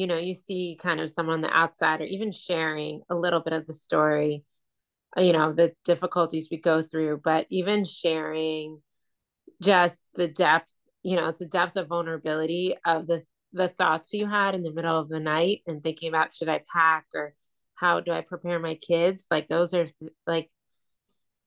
you 0.00 0.06
know 0.06 0.16
you 0.16 0.32
see 0.32 0.78
kind 0.80 0.98
of 0.98 1.10
someone 1.10 1.34
on 1.34 1.40
the 1.42 1.56
outside 1.56 2.00
or 2.00 2.04
even 2.04 2.32
sharing 2.32 3.02
a 3.10 3.14
little 3.14 3.40
bit 3.40 3.52
of 3.52 3.66
the 3.66 3.74
story 3.74 4.44
uh, 5.16 5.20
you 5.20 5.32
know 5.34 5.52
the 5.52 5.72
difficulties 5.84 6.48
we 6.50 6.56
go 6.56 6.80
through 6.80 7.20
but 7.22 7.46
even 7.50 7.84
sharing 7.84 8.80
just 9.60 10.08
the 10.14 10.26
depth 10.26 10.72
you 11.02 11.16
know 11.16 11.28
it's 11.28 11.42
a 11.42 11.46
depth 11.46 11.76
of 11.76 11.88
vulnerability 11.88 12.74
of 12.86 13.06
the 13.06 13.22
the 13.52 13.68
thoughts 13.68 14.14
you 14.14 14.26
had 14.26 14.54
in 14.54 14.62
the 14.62 14.72
middle 14.72 14.98
of 14.98 15.10
the 15.10 15.20
night 15.20 15.60
and 15.66 15.82
thinking 15.82 16.08
about 16.08 16.34
should 16.34 16.48
i 16.48 16.62
pack 16.72 17.04
or 17.14 17.34
how 17.74 18.00
do 18.00 18.12
i 18.12 18.20
prepare 18.20 18.58
my 18.58 18.74
kids? 18.74 19.26
Like 19.30 19.48
those 19.48 19.74
are 19.74 19.86
like 20.26 20.50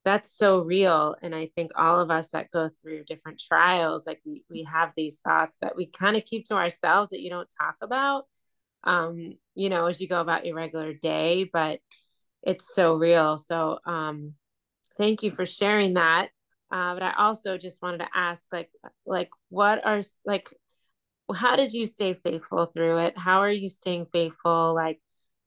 that's 0.03 0.35
so 0.35 0.59
real 0.59 1.15
and 1.21 1.33
i 1.33 1.49
think 1.55 1.71
all 1.77 1.99
of 1.99 2.11
us 2.11 2.31
that 2.31 2.51
go 2.51 2.69
through 2.69 3.05
different 3.05 3.39
trials 3.39 4.05
like 4.05 4.19
we, 4.25 4.43
we 4.49 4.63
have 4.63 4.91
these 4.97 5.21
thoughts 5.21 5.57
that 5.61 5.77
we 5.77 5.85
kind 5.85 6.17
of 6.17 6.25
keep 6.25 6.45
to 6.45 6.55
ourselves 6.55 7.09
that 7.09 7.21
you 7.21 7.29
don't 7.29 7.47
talk 7.57 7.75
about 7.81 8.25
um 8.83 9.33
you 9.55 9.69
know 9.69 9.85
as 9.85 9.99
you 10.01 10.07
go 10.07 10.21
about 10.21 10.45
your 10.45 10.55
regular 10.55 10.93
day 10.93 11.49
but 11.51 11.79
it's 12.41 12.73
so 12.73 12.95
real 12.95 13.37
so 13.37 13.79
um 13.85 14.33
thank 14.97 15.23
you 15.23 15.31
for 15.31 15.45
sharing 15.45 15.93
that 15.93 16.29
uh, 16.71 16.93
but 16.93 17.03
i 17.03 17.13
also 17.17 17.57
just 17.57 17.81
wanted 17.81 17.99
to 17.99 18.07
ask 18.13 18.47
like 18.51 18.69
like 19.05 19.29
what 19.49 19.85
are 19.85 20.01
like 20.25 20.49
how 21.33 21.55
did 21.55 21.71
you 21.71 21.85
stay 21.85 22.13
faithful 22.13 22.65
through 22.65 22.97
it 22.97 23.17
how 23.17 23.39
are 23.39 23.51
you 23.51 23.69
staying 23.69 24.05
faithful 24.11 24.73
like 24.75 24.99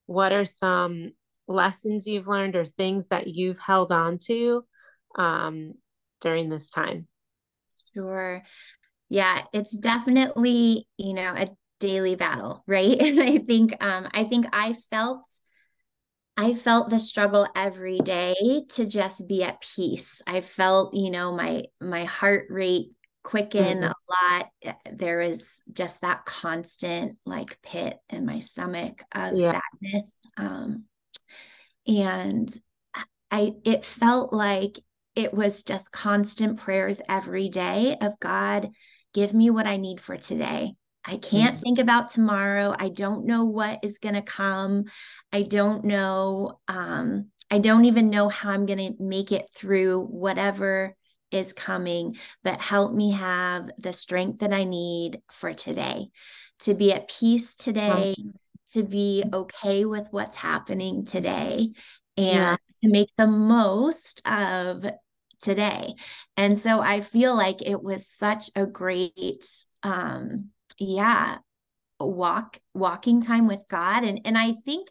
what 0.07 0.33
are 0.33 0.45
some 0.45 1.13
lessons 1.49 2.07
you've 2.07 2.29
learned 2.29 2.57
or 2.57 2.65
things 2.65 3.09
that 3.09 3.27
you've 3.29 3.59
held 3.59 3.93
on 3.93 4.19
to 4.19 4.65
um, 5.17 5.75
during 6.21 6.49
this 6.49 6.71
time? 6.71 7.09
Sure. 7.95 8.43
Yeah, 9.09 9.43
it's 9.53 9.77
definitely, 9.77 10.89
you 10.97 11.15
know, 11.15 11.35
a 11.37 11.49
daily 11.81 12.15
battle, 12.15 12.63
right? 12.67 12.97
And 13.01 13.21
I 13.21 13.39
think 13.39 13.77
um 13.85 14.09
I 14.13 14.25
think 14.25 14.47
I 14.53 14.75
felt 14.91 15.29
I 16.37 16.53
felt 16.55 16.91
the 16.91 16.99
struggle 16.99 17.47
every 17.57 17.99
day 17.99 18.65
to 18.71 18.87
just 18.87 19.27
be 19.27 19.43
at 19.43 19.63
peace. 19.63 20.21
I 20.27 20.43
felt, 20.43 20.95
you 20.95 21.11
know, 21.11 21.33
my 21.33 21.65
my 21.81 22.05
heart 22.05 22.47
rate 22.51 22.91
quicken 23.23 23.81
mm-hmm. 23.81 23.85
a 23.85 24.35
lot. 24.35 24.75
There 24.93 25.19
was 25.19 25.61
just 25.73 26.03
that 26.03 26.25
constant 26.25 27.17
like 27.25 27.61
pit 27.63 27.99
in 28.11 28.27
my 28.27 28.41
stomach 28.41 29.03
of 29.15 29.35
yeah. 29.35 29.61
sadness. 29.83 30.13
Um 30.37 30.85
and 31.87 32.61
i 33.31 33.53
it 33.65 33.85
felt 33.85 34.33
like 34.33 34.79
it 35.15 35.33
was 35.33 35.63
just 35.63 35.93
constant 35.93 36.59
prayers 36.59 37.01
every 37.09 37.49
day 37.49 37.97
of 38.01 38.19
god 38.21 38.71
give 39.15 39.33
me 39.33 39.51
what 39.51 39.67
i 39.67 39.77
need 39.77 40.01
for 40.01 40.17
today 40.17 40.73
i 41.07 41.17
can't 41.17 41.55
mm-hmm. 41.55 41.63
think 41.63 41.79
about 41.79 42.11
tomorrow 42.11 42.75
i 42.79 42.89
don't 42.89 43.27
know 43.27 43.45
what 43.45 43.79
is 43.83 43.99
going 43.99 44.15
to 44.15 44.23
come 44.23 44.85
i 45.33 45.43
don't 45.43 45.85
know 45.85 46.59
um 46.69 47.27
i 47.51 47.59
don't 47.59 47.85
even 47.85 48.11
know 48.11 48.29
how 48.29 48.51
i'm 48.51 48.67
going 48.67 48.79
to 48.79 49.03
make 49.03 49.33
it 49.33 49.49
through 49.55 50.01
whatever 50.01 50.95
is 51.31 51.53
coming 51.53 52.17
but 52.45 52.61
help 52.61 52.93
me 52.93 53.11
have 53.13 53.69
the 53.79 53.93
strength 53.93 54.41
that 54.41 54.53
i 54.53 54.65
need 54.65 55.21
for 55.31 55.53
today 55.53 56.07
to 56.59 56.75
be 56.75 56.93
at 56.93 57.09
peace 57.09 57.57
today 57.57 58.15
to 58.73 58.83
be 58.83 59.25
okay 59.33 59.85
with 59.85 60.09
what's 60.11 60.37
happening 60.37 61.05
today 61.05 61.71
and 62.17 62.27
yeah. 62.27 62.57
to 62.83 62.89
make 62.89 63.09
the 63.17 63.27
most 63.27 64.23
of 64.27 64.85
today. 65.41 65.95
And 66.37 66.59
so 66.59 66.81
I 66.81 67.01
feel 67.01 67.37
like 67.37 67.63
it 67.63 67.83
was 67.83 68.07
such 68.07 68.51
a 68.57 68.67
great 68.67 69.47
um 69.83 70.51
yeah, 70.79 71.39
walk 71.99 72.59
walking 72.75 73.23
time 73.23 73.47
with 73.47 73.63
God 73.69 74.05
and 74.05 74.21
and 74.25 74.37
I 74.37 74.53
think 74.65 74.89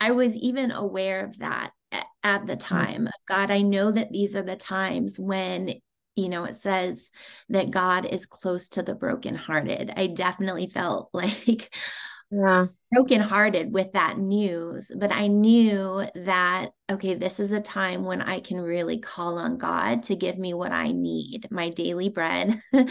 I 0.00 0.12
was 0.12 0.36
even 0.36 0.70
aware 0.70 1.24
of 1.24 1.38
that 1.38 1.72
at, 1.92 2.06
at 2.22 2.46
the 2.46 2.54
mm-hmm. 2.54 2.74
time. 2.74 3.00
Mm-hmm. 3.02 3.34
God, 3.34 3.50
I 3.50 3.62
know 3.62 3.90
that 3.90 4.12
these 4.12 4.36
are 4.36 4.42
the 4.42 4.56
times 4.56 5.18
when 5.18 5.74
you 6.18 6.28
know, 6.28 6.46
it 6.46 6.56
says 6.56 7.12
that 7.48 7.70
God 7.70 8.04
is 8.04 8.26
close 8.26 8.70
to 8.70 8.82
the 8.82 8.96
brokenhearted. 8.96 9.92
I 9.96 10.08
definitely 10.08 10.66
felt 10.66 11.10
like 11.14 11.72
yeah 12.30 12.66
brokenhearted 12.92 13.72
with 13.72 13.92
that 13.92 14.18
news 14.18 14.90
but 14.96 15.10
i 15.12 15.26
knew 15.26 16.06
that 16.14 16.68
okay 16.90 17.14
this 17.14 17.40
is 17.40 17.52
a 17.52 17.60
time 17.60 18.04
when 18.04 18.20
i 18.20 18.38
can 18.38 18.58
really 18.60 18.98
call 18.98 19.38
on 19.38 19.56
god 19.56 20.02
to 20.02 20.14
give 20.14 20.38
me 20.38 20.52
what 20.52 20.70
i 20.70 20.90
need 20.90 21.46
my 21.50 21.70
daily 21.70 22.10
bread 22.10 22.60
um, 22.74 22.86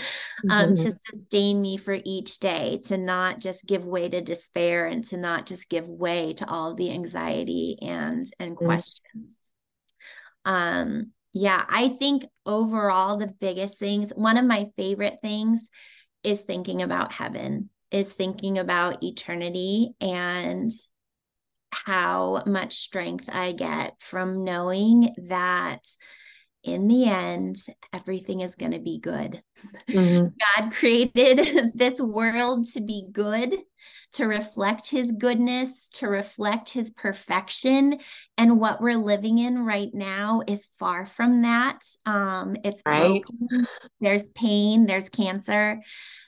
mm-hmm. 0.49 0.73
to 0.73 0.91
sustain 0.91 1.61
me 1.61 1.77
for 1.77 1.99
each 2.03 2.39
day 2.39 2.79
to 2.83 2.97
not 2.97 3.39
just 3.39 3.65
give 3.67 3.85
way 3.85 4.09
to 4.09 4.21
despair 4.21 4.87
and 4.87 5.05
to 5.05 5.17
not 5.17 5.45
just 5.45 5.69
give 5.69 5.87
way 5.87 6.33
to 6.33 6.49
all 6.49 6.73
the 6.73 6.91
anxiety 6.91 7.77
and 7.81 8.25
and 8.39 8.55
mm-hmm. 8.55 8.65
questions 8.65 9.53
um 10.45 11.11
yeah 11.33 11.63
i 11.69 11.89
think 11.89 12.25
overall 12.45 13.17
the 13.17 13.33
biggest 13.39 13.77
things 13.77 14.11
one 14.15 14.37
of 14.37 14.45
my 14.45 14.67
favorite 14.77 15.19
things 15.21 15.69
is 16.23 16.41
thinking 16.41 16.81
about 16.81 17.11
heaven 17.11 17.69
is 17.91 18.13
thinking 18.13 18.57
about 18.57 19.03
eternity 19.03 19.93
and 20.01 20.71
how 21.71 22.43
much 22.45 22.75
strength 22.75 23.29
I 23.31 23.51
get 23.51 23.95
from 23.99 24.43
knowing 24.43 25.13
that 25.27 25.83
in 26.67 26.87
the 26.87 27.05
end, 27.05 27.57
everything 27.93 28.41
is 28.41 28.55
going 28.55 28.73
to 28.73 28.79
be 28.79 28.99
good. 28.99 29.41
Mm-hmm. 29.89 30.27
God 30.61 30.73
created 30.73 31.71
this 31.75 31.99
world 31.99 32.67
to 32.73 32.81
be 32.81 33.07
good, 33.11 33.55
to 34.13 34.25
reflect 34.25 34.89
his 34.89 35.11
goodness, 35.13 35.89
to 35.93 36.07
reflect 36.07 36.69
his 36.69 36.91
perfection. 36.91 37.99
And 38.37 38.59
what 38.59 38.81
we're 38.81 38.97
living 38.97 39.37
in 39.37 39.59
right 39.59 39.89
now 39.93 40.41
is 40.47 40.69
far 40.77 41.05
from 41.05 41.43
that. 41.43 41.79
Um, 42.05 42.57
it's 42.63 42.83
right. 42.85 43.23
broken. 43.23 43.67
There's 44.01 44.29
pain, 44.29 44.85
there's 44.85 45.09
cancer, 45.09 45.81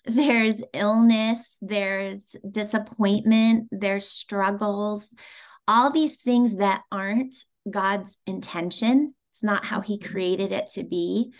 there's 0.06 0.64
illness, 0.74 1.58
there's 1.62 2.36
disappointment, 2.50 3.68
there's 3.72 4.08
struggles, 4.08 5.10
all 5.68 5.92
these 5.92 6.16
things 6.16 6.58
that 6.58 6.84
aren't 6.92 7.36
God's 7.70 8.18
intention 8.26 9.14
it's 9.40 9.44
not 9.46 9.64
how 9.64 9.80
he 9.80 9.98
created 9.98 10.52
it 10.52 10.68
to 10.74 10.84
be. 10.84 11.32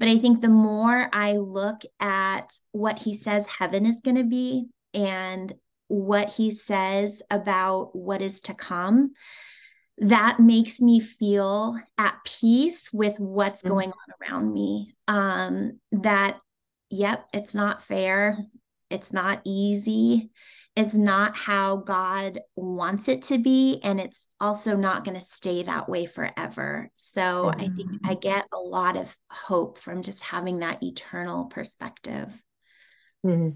But 0.00 0.08
I 0.08 0.18
think 0.18 0.40
the 0.40 0.48
more 0.48 1.08
I 1.12 1.36
look 1.36 1.82
at 2.00 2.52
what 2.72 2.98
he 2.98 3.14
says 3.14 3.46
heaven 3.46 3.86
is 3.86 4.00
going 4.00 4.16
to 4.16 4.24
be 4.24 4.66
and 4.92 5.52
what 5.86 6.30
he 6.30 6.50
says 6.50 7.22
about 7.30 7.94
what 7.94 8.22
is 8.22 8.40
to 8.42 8.54
come, 8.54 9.12
that 9.98 10.40
makes 10.40 10.80
me 10.80 10.98
feel 10.98 11.78
at 11.96 12.16
peace 12.24 12.92
with 12.92 13.20
what's 13.20 13.60
mm-hmm. 13.60 13.68
going 13.68 13.90
on 13.90 14.28
around 14.28 14.52
me. 14.52 14.96
Um, 15.06 15.78
that, 15.92 16.40
yep, 16.90 17.28
it's 17.32 17.54
not 17.54 17.84
fair. 17.84 18.36
It's 18.94 19.12
not 19.12 19.42
easy 19.44 20.30
it's 20.76 20.94
not 20.94 21.36
how 21.36 21.76
God 21.76 22.40
wants 22.56 23.08
it 23.08 23.22
to 23.22 23.38
be. 23.38 23.80
And 23.84 24.00
it's 24.00 24.26
also 24.40 24.76
not 24.76 25.04
going 25.04 25.16
to 25.16 25.24
stay 25.24 25.62
that 25.62 25.88
way 25.88 26.06
forever. 26.06 26.90
So 26.96 27.20
mm-hmm. 27.20 27.60
I 27.60 27.68
think 27.68 27.90
I 28.04 28.10
mm-hmm. 28.10 28.20
get 28.20 28.46
a 28.52 28.58
lot 28.58 28.96
of 28.96 29.16
hope 29.30 29.78
from 29.78 30.02
just 30.02 30.20
having 30.22 30.60
that 30.60 30.82
eternal 30.82 31.44
perspective. 31.44 32.42
Mm-hmm. 33.24 33.50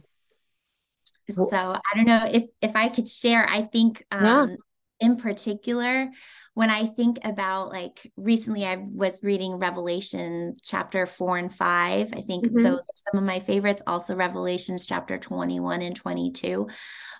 So 1.31 1.75
I 1.75 1.97
don't 1.97 2.07
know 2.07 2.27
if 2.31 2.45
if 2.63 2.75
I 2.75 2.89
could 2.89 3.09
share, 3.09 3.47
I 3.47 3.63
think 3.63 4.03
um, 4.11 4.25
yeah. 4.25 4.57
In 5.01 5.17
particular, 5.17 6.11
when 6.55 6.71
I 6.71 6.87
think 6.87 7.19
about 7.25 7.71
like 7.71 8.11
recently, 8.17 8.67
I 8.67 8.77
was 8.77 9.19
reading 9.23 9.59
Revelation 9.59 10.57
chapter 10.63 11.07
four 11.07 11.39
and 11.39 11.55
five. 11.55 12.13
I 12.17 12.21
think 12.21 12.47
mm-hmm. 12.47 12.63
those 12.63 12.81
are 12.81 13.13
some 13.13 13.19
of 13.19 13.25
my 13.25 13.39
favorites. 13.39 13.83
Also, 13.87 14.17
Revelations 14.17 14.87
chapter 14.87 15.19
21 15.19 15.83
and 15.83 15.95
22. 15.95 16.69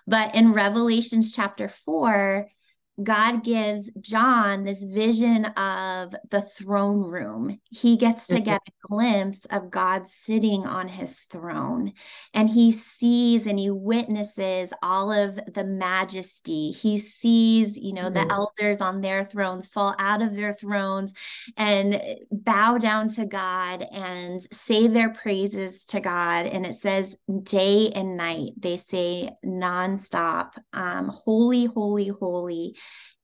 But 0.09 0.33
in 0.33 0.53
Revelations 0.53 1.31
chapter 1.31 1.69
4, 1.69 2.49
God 3.03 3.43
gives 3.43 3.91
John 4.01 4.63
this 4.63 4.83
vision 4.83 5.45
of 5.45 6.15
the 6.29 6.41
throne 6.41 7.03
room. 7.03 7.59
He 7.65 7.97
gets 7.97 8.27
to 8.27 8.39
get 8.39 8.61
a 8.67 8.87
glimpse 8.87 9.45
of 9.45 9.71
God 9.71 10.07
sitting 10.07 10.65
on 10.65 10.87
his 10.87 11.21
throne, 11.21 11.93
and 12.33 12.49
he 12.49 12.71
sees 12.71 13.47
and 13.47 13.59
he 13.59 13.69
witnesses 13.69 14.73
all 14.81 15.11
of 15.11 15.39
the 15.53 15.63
majesty. 15.63 16.71
He 16.71 16.97
sees, 16.97 17.77
you 17.77 17.93
know, 17.93 18.09
the 18.09 18.29
elders 18.31 18.81
on 18.81 19.01
their 19.01 19.25
thrones 19.25 19.67
fall 19.67 19.95
out 19.99 20.21
of 20.21 20.35
their 20.35 20.53
thrones 20.53 21.13
and 21.57 22.01
bow 22.31 22.77
down 22.77 23.07
to 23.09 23.25
God 23.25 23.85
and 23.91 24.41
say 24.51 24.87
their 24.87 25.09
praises 25.09 25.85
to 25.87 25.99
God. 25.99 26.45
And 26.45 26.65
it 26.65 26.75
says, 26.75 27.17
day 27.43 27.91
and 27.95 28.17
night, 28.17 28.53
they 28.57 28.77
say 28.77 29.29
nonstop, 29.45 30.53
um, 30.73 31.07
holy, 31.07 31.65
holy, 31.65 32.07
holy 32.07 32.75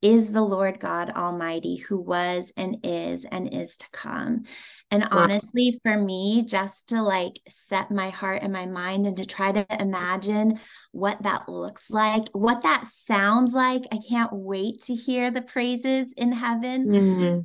is 0.02 0.32
the 0.32 0.42
Lord 0.42 0.80
God 0.80 1.10
Almighty 1.10 1.78
who 1.78 2.00
was 2.00 2.54
and 2.56 2.78
is 2.84 3.26
and 3.26 3.52
is 3.52 3.78
to 3.78 3.90
come. 3.92 4.44
And 4.92 5.02
wow. 5.04 5.10
honestly, 5.12 5.80
for 5.84 5.98
me, 5.98 6.46
just 6.46 6.90
to 6.90 7.02
like 7.02 7.40
set 7.50 7.90
my 7.90 8.10
heart 8.10 8.44
and 8.44 8.54
my 8.54 8.68
mind 8.68 9.08
and 9.08 9.18
to 9.18 9.26
try 9.26 9.52
to 9.52 9.66
imagine 9.80 10.60
what 10.92 11.24
that 11.24 11.50
looks 11.50 11.90
like, 11.90 12.28
what 12.34 12.62
that 12.64 12.86
sounds 12.86 13.54
like, 13.54 13.84
I 13.92 14.00
can't 14.08 14.32
wait 14.32 14.84
to 14.84 14.94
hear 14.94 15.32
the 15.32 15.42
praises 15.42 16.14
in 16.16 16.32
heaven. 16.32 16.88
Mm-hmm. 16.88 17.40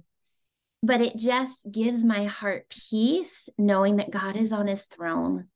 But 0.83 1.01
it 1.01 1.17
just 1.17 1.65
gives 1.71 2.05
my 2.05 2.25
heart 2.25 2.75
peace 2.91 3.49
knowing 3.59 3.97
that 3.97 4.11
God 4.11 4.37
is 4.37 4.53
on 4.53 4.67
his 4.67 4.85
throne 4.85 5.49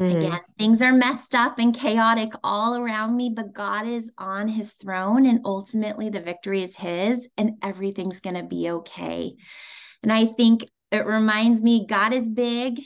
Mm-hmm. 0.00 0.16
Again, 0.18 0.40
things 0.58 0.82
are 0.82 0.92
messed 0.92 1.34
up 1.34 1.58
and 1.58 1.74
chaotic 1.74 2.32
all 2.44 2.76
around 2.76 3.16
me, 3.16 3.32
but 3.34 3.54
God 3.54 3.86
is 3.86 4.12
on 4.18 4.46
his 4.48 4.72
throne 4.74 5.24
and 5.24 5.40
ultimately 5.44 6.10
the 6.10 6.20
victory 6.20 6.62
is 6.62 6.76
his 6.76 7.28
and 7.38 7.54
everything's 7.62 8.20
going 8.20 8.36
to 8.36 8.42
be 8.42 8.70
okay. 8.70 9.34
And 10.02 10.12
I 10.12 10.26
think 10.26 10.68
it 10.90 11.06
reminds 11.06 11.62
me 11.62 11.86
God 11.86 12.12
is 12.12 12.28
big, 12.28 12.80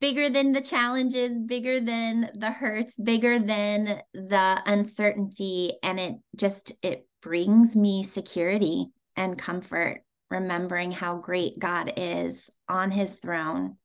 bigger 0.00 0.28
than 0.28 0.50
the 0.50 0.60
challenges, 0.60 1.38
bigger 1.40 1.78
than 1.78 2.30
the 2.34 2.50
hurts, 2.50 2.98
bigger 2.98 3.38
than 3.38 4.02
the 4.12 4.62
uncertainty 4.66 5.72
and 5.84 6.00
it 6.00 6.14
just 6.34 6.72
it 6.82 7.06
brings 7.22 7.76
me 7.76 8.02
security 8.02 8.86
and 9.14 9.38
comfort 9.38 10.02
remembering 10.32 10.90
how 10.90 11.16
great 11.18 11.58
God 11.60 11.92
is 11.96 12.50
on 12.68 12.90
his 12.90 13.14
throne. 13.16 13.76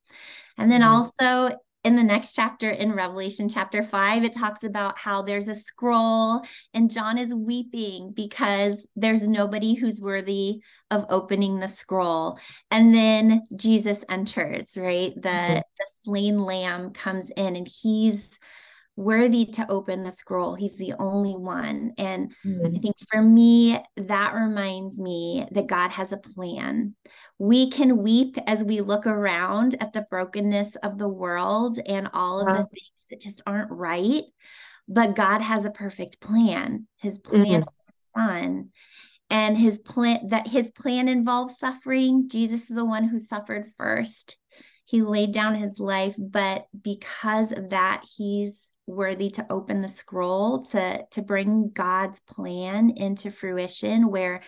And 0.57 0.71
then 0.71 0.81
mm-hmm. 0.81 0.91
also 0.91 1.57
in 1.87 1.95
the 1.95 2.03
next 2.03 2.33
chapter 2.33 2.69
in 2.69 2.91
Revelation 2.91 3.47
chapter 3.47 3.81
5, 3.81 4.25
it 4.25 4.33
talks 4.33 4.65
about 4.65 4.97
how 4.97 5.21
there's 5.21 5.47
a 5.47 5.55
scroll 5.55 6.41
and 6.73 6.91
John 6.91 7.17
is 7.17 7.33
weeping 7.33 8.11
because 8.11 8.85
there's 8.97 9.25
nobody 9.25 9.73
who's 9.73 10.01
worthy 10.01 10.59
of 10.91 11.05
opening 11.09 11.61
the 11.61 11.69
scroll. 11.69 12.39
And 12.71 12.93
then 12.93 13.47
Jesus 13.55 14.03
enters, 14.09 14.75
right? 14.77 15.13
The, 15.15 15.29
mm-hmm. 15.29 15.55
the 15.55 15.87
slain 16.03 16.39
lamb 16.39 16.91
comes 16.91 17.29
in 17.37 17.55
and 17.55 17.67
he's 17.81 18.37
worthy 18.97 19.45
to 19.45 19.71
open 19.71 20.03
the 20.03 20.11
scroll. 20.11 20.55
He's 20.55 20.77
the 20.77 20.93
only 20.99 21.35
one. 21.35 21.93
And 21.99 22.33
mm-hmm. 22.43 22.65
I 22.65 22.79
think 22.79 22.95
for 23.09 23.21
me, 23.21 23.77
that 23.95 24.33
reminds 24.33 24.99
me 24.99 25.45
that 25.51 25.67
God 25.67 25.91
has 25.91 26.11
a 26.11 26.17
plan. 26.17 26.95
We 27.37 27.69
can 27.69 27.99
weep 27.99 28.37
as 28.47 28.63
we 28.63 28.81
look 28.81 29.05
around 29.05 29.75
at 29.79 29.93
the 29.93 30.05
brokenness 30.09 30.75
of 30.77 30.97
the 30.97 31.07
world 31.07 31.77
and 31.85 32.09
all 32.13 32.41
of 32.41 32.47
the 32.47 32.63
things 32.63 33.05
that 33.11 33.21
just 33.21 33.43
aren't 33.45 33.71
right. 33.71 34.23
But 34.87 35.15
God 35.15 35.41
has 35.41 35.63
a 35.63 35.71
perfect 35.71 36.19
plan. 36.19 36.87
His 36.97 37.19
plan 37.19 37.43
mm-hmm. 37.45 37.69
is 37.69 37.83
his 37.85 38.03
son. 38.15 38.69
And 39.29 39.57
his 39.57 39.77
plan 39.77 40.29
that 40.29 40.47
his 40.47 40.71
plan 40.71 41.07
involves 41.07 41.59
suffering. 41.59 42.29
Jesus 42.29 42.69
is 42.69 42.75
the 42.75 42.85
one 42.85 43.03
who 43.03 43.19
suffered 43.19 43.69
first. 43.77 44.39
He 44.85 45.01
laid 45.01 45.33
down 45.33 45.53
his 45.53 45.79
life, 45.79 46.15
but 46.17 46.65
because 46.81 47.51
of 47.51 47.71
that, 47.71 48.05
he's 48.15 48.69
worthy 48.87 49.29
to 49.31 49.45
open 49.49 49.81
the 49.81 49.89
scroll 49.89 50.63
to 50.63 51.05
to 51.11 51.21
bring 51.21 51.69
God's 51.69 52.21
plan 52.21 52.91
into 52.91 53.29
fruition 53.29 54.09
where 54.09 54.41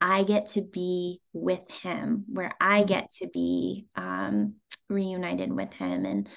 I 0.00 0.24
get 0.24 0.48
to 0.48 0.62
be 0.62 1.20
with 1.32 1.70
him, 1.82 2.24
where 2.28 2.52
I 2.60 2.80
mm-hmm. 2.80 2.88
get 2.88 3.10
to 3.18 3.28
be 3.28 3.86
um, 3.96 4.56
reunited 4.88 5.52
with 5.52 5.72
him. 5.72 6.04
And 6.04 6.28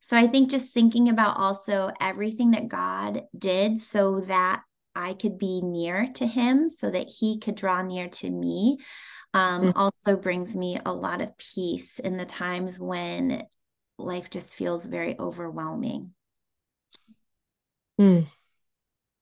so 0.00 0.16
I 0.16 0.26
think 0.26 0.50
just 0.50 0.74
thinking 0.74 1.08
about 1.08 1.38
also 1.38 1.90
everything 2.00 2.52
that 2.52 2.68
God 2.68 3.22
did 3.38 3.78
so 3.78 4.22
that 4.22 4.62
I 4.94 5.14
could 5.14 5.38
be 5.38 5.60
near 5.60 6.08
to 6.14 6.26
him, 6.26 6.70
so 6.70 6.90
that 6.90 7.08
he 7.08 7.38
could 7.38 7.54
draw 7.54 7.82
near 7.82 8.08
to 8.08 8.30
me, 8.30 8.78
um, 9.34 9.62
mm-hmm. 9.62 9.78
also 9.78 10.16
brings 10.16 10.56
me 10.56 10.78
a 10.84 10.92
lot 10.92 11.20
of 11.20 11.36
peace 11.38 11.98
in 11.98 12.16
the 12.16 12.26
times 12.26 12.80
when 12.80 13.44
life 13.98 14.30
just 14.30 14.54
feels 14.54 14.86
very 14.86 15.18
overwhelming. 15.18 16.12
Mm. 18.00 18.26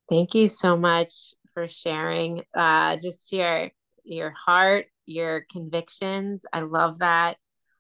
Thank 0.09 0.35
you 0.35 0.49
so 0.49 0.77
much 0.77 1.35
for 1.55 1.69
sharing 1.69 2.43
uh, 2.55 2.97
just 2.97 3.33
your 3.33 3.71
your 4.05 4.31
heart, 4.31 4.87
your 5.07 5.45
convictions. 5.51 6.45
I 6.53 6.61
love 6.61 7.01
that. 7.01 7.37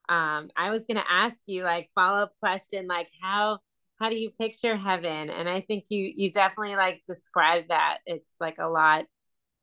Um, 0.08 0.50
I 0.56 0.70
was 0.70 0.84
gonna 0.84 1.04
ask 1.08 1.42
you 1.46 1.62
like 1.62 1.90
follow 1.94 2.22
up 2.22 2.32
question, 2.40 2.86
like 2.86 3.08
how 3.20 3.58
how 4.00 4.08
do 4.08 4.16
you 4.16 4.30
picture 4.30 4.76
heaven? 4.76 5.30
And 5.30 5.48
I 5.48 5.60
think 5.60 5.84
you 5.88 6.12
you 6.14 6.32
definitely 6.32 6.76
like 6.76 7.02
describe 7.06 7.68
that. 7.68 7.98
It's 8.06 8.32
like 8.40 8.56
a 8.58 8.68
lot 8.68 9.06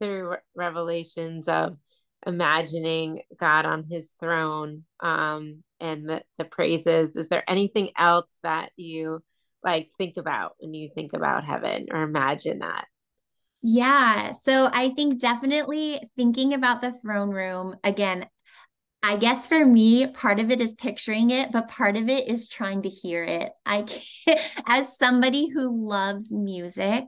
through 0.02 0.36
revelations 0.56 1.48
of 1.48 1.78
imagining 2.26 3.22
God 3.38 3.66
on 3.66 3.84
his 3.84 4.16
throne 4.20 4.84
um, 5.00 5.64
and 5.80 6.10
the, 6.10 6.24
the 6.38 6.46
praises. 6.46 7.16
Is 7.16 7.30
there 7.30 7.50
anything 7.50 7.92
else 7.98 8.38
that 8.44 8.72
you 8.76 9.24
like 9.68 9.90
think 9.98 10.18
about 10.18 10.54
when 10.60 10.74
you 10.74 10.90
think 10.96 11.14
about 11.14 11.44
heaven 11.44 11.88
or 11.92 12.04
imagine 12.04 12.60
that? 12.60 12.88
Yeah. 13.62 14.32
So 14.32 14.70
I 14.72 14.90
think 14.90 15.20
definitely 15.20 16.00
thinking 16.16 16.54
about 16.54 16.82
the 16.82 16.94
throne 16.94 17.32
room 17.32 17.76
again, 17.84 18.26
I 19.04 19.18
guess 19.18 19.48
for 19.48 19.66
me, 19.66 20.08
part 20.08 20.40
of 20.40 20.52
it 20.52 20.62
is 20.62 20.76
picturing 20.76 21.32
it, 21.32 21.52
but 21.52 21.68
part 21.68 21.98
of 21.98 22.10
it 22.10 22.28
is 22.28 22.48
trying 22.48 22.84
to 22.84 22.90
hear 22.90 23.24
it. 23.24 23.52
I, 23.66 23.86
as 24.68 24.98
somebody 24.98 25.50
who 25.50 25.88
loves 25.88 26.32
music, 26.32 27.04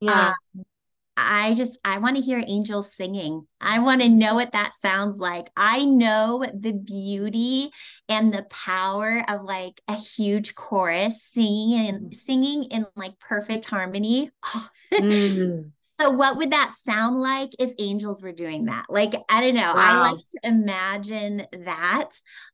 yeah. 0.00 0.28
Um, 0.28 0.64
I 1.20 1.54
just 1.54 1.80
I 1.84 1.98
want 1.98 2.16
to 2.16 2.22
hear 2.22 2.42
angels 2.46 2.94
singing. 2.94 3.46
I 3.60 3.80
want 3.80 4.02
to 4.02 4.08
know 4.08 4.36
what 4.36 4.52
that 4.52 4.74
sounds 4.76 5.18
like. 5.18 5.50
I 5.56 5.84
know 5.84 6.44
the 6.54 6.72
beauty 6.72 7.70
and 8.08 8.32
the 8.32 8.44
power 8.44 9.24
of 9.28 9.42
like 9.42 9.80
a 9.88 9.96
huge 9.96 10.54
chorus 10.54 11.24
singing 11.24 11.88
and 11.88 12.14
singing 12.14 12.64
in 12.70 12.86
like 12.94 13.18
perfect 13.18 13.64
harmony. 13.64 14.30
mm. 14.92 15.72
So 16.00 16.10
what 16.10 16.36
would 16.36 16.50
that 16.50 16.72
sound 16.72 17.20
like 17.20 17.50
if 17.58 17.72
angels 17.78 18.22
were 18.22 18.32
doing 18.32 18.66
that? 18.66 18.86
Like 18.88 19.14
I 19.28 19.40
don't 19.40 19.54
know. 19.54 19.74
Wow. 19.74 20.02
I 20.04 20.10
like 20.10 20.18
to 20.18 20.38
imagine 20.44 21.44
that. 21.64 22.10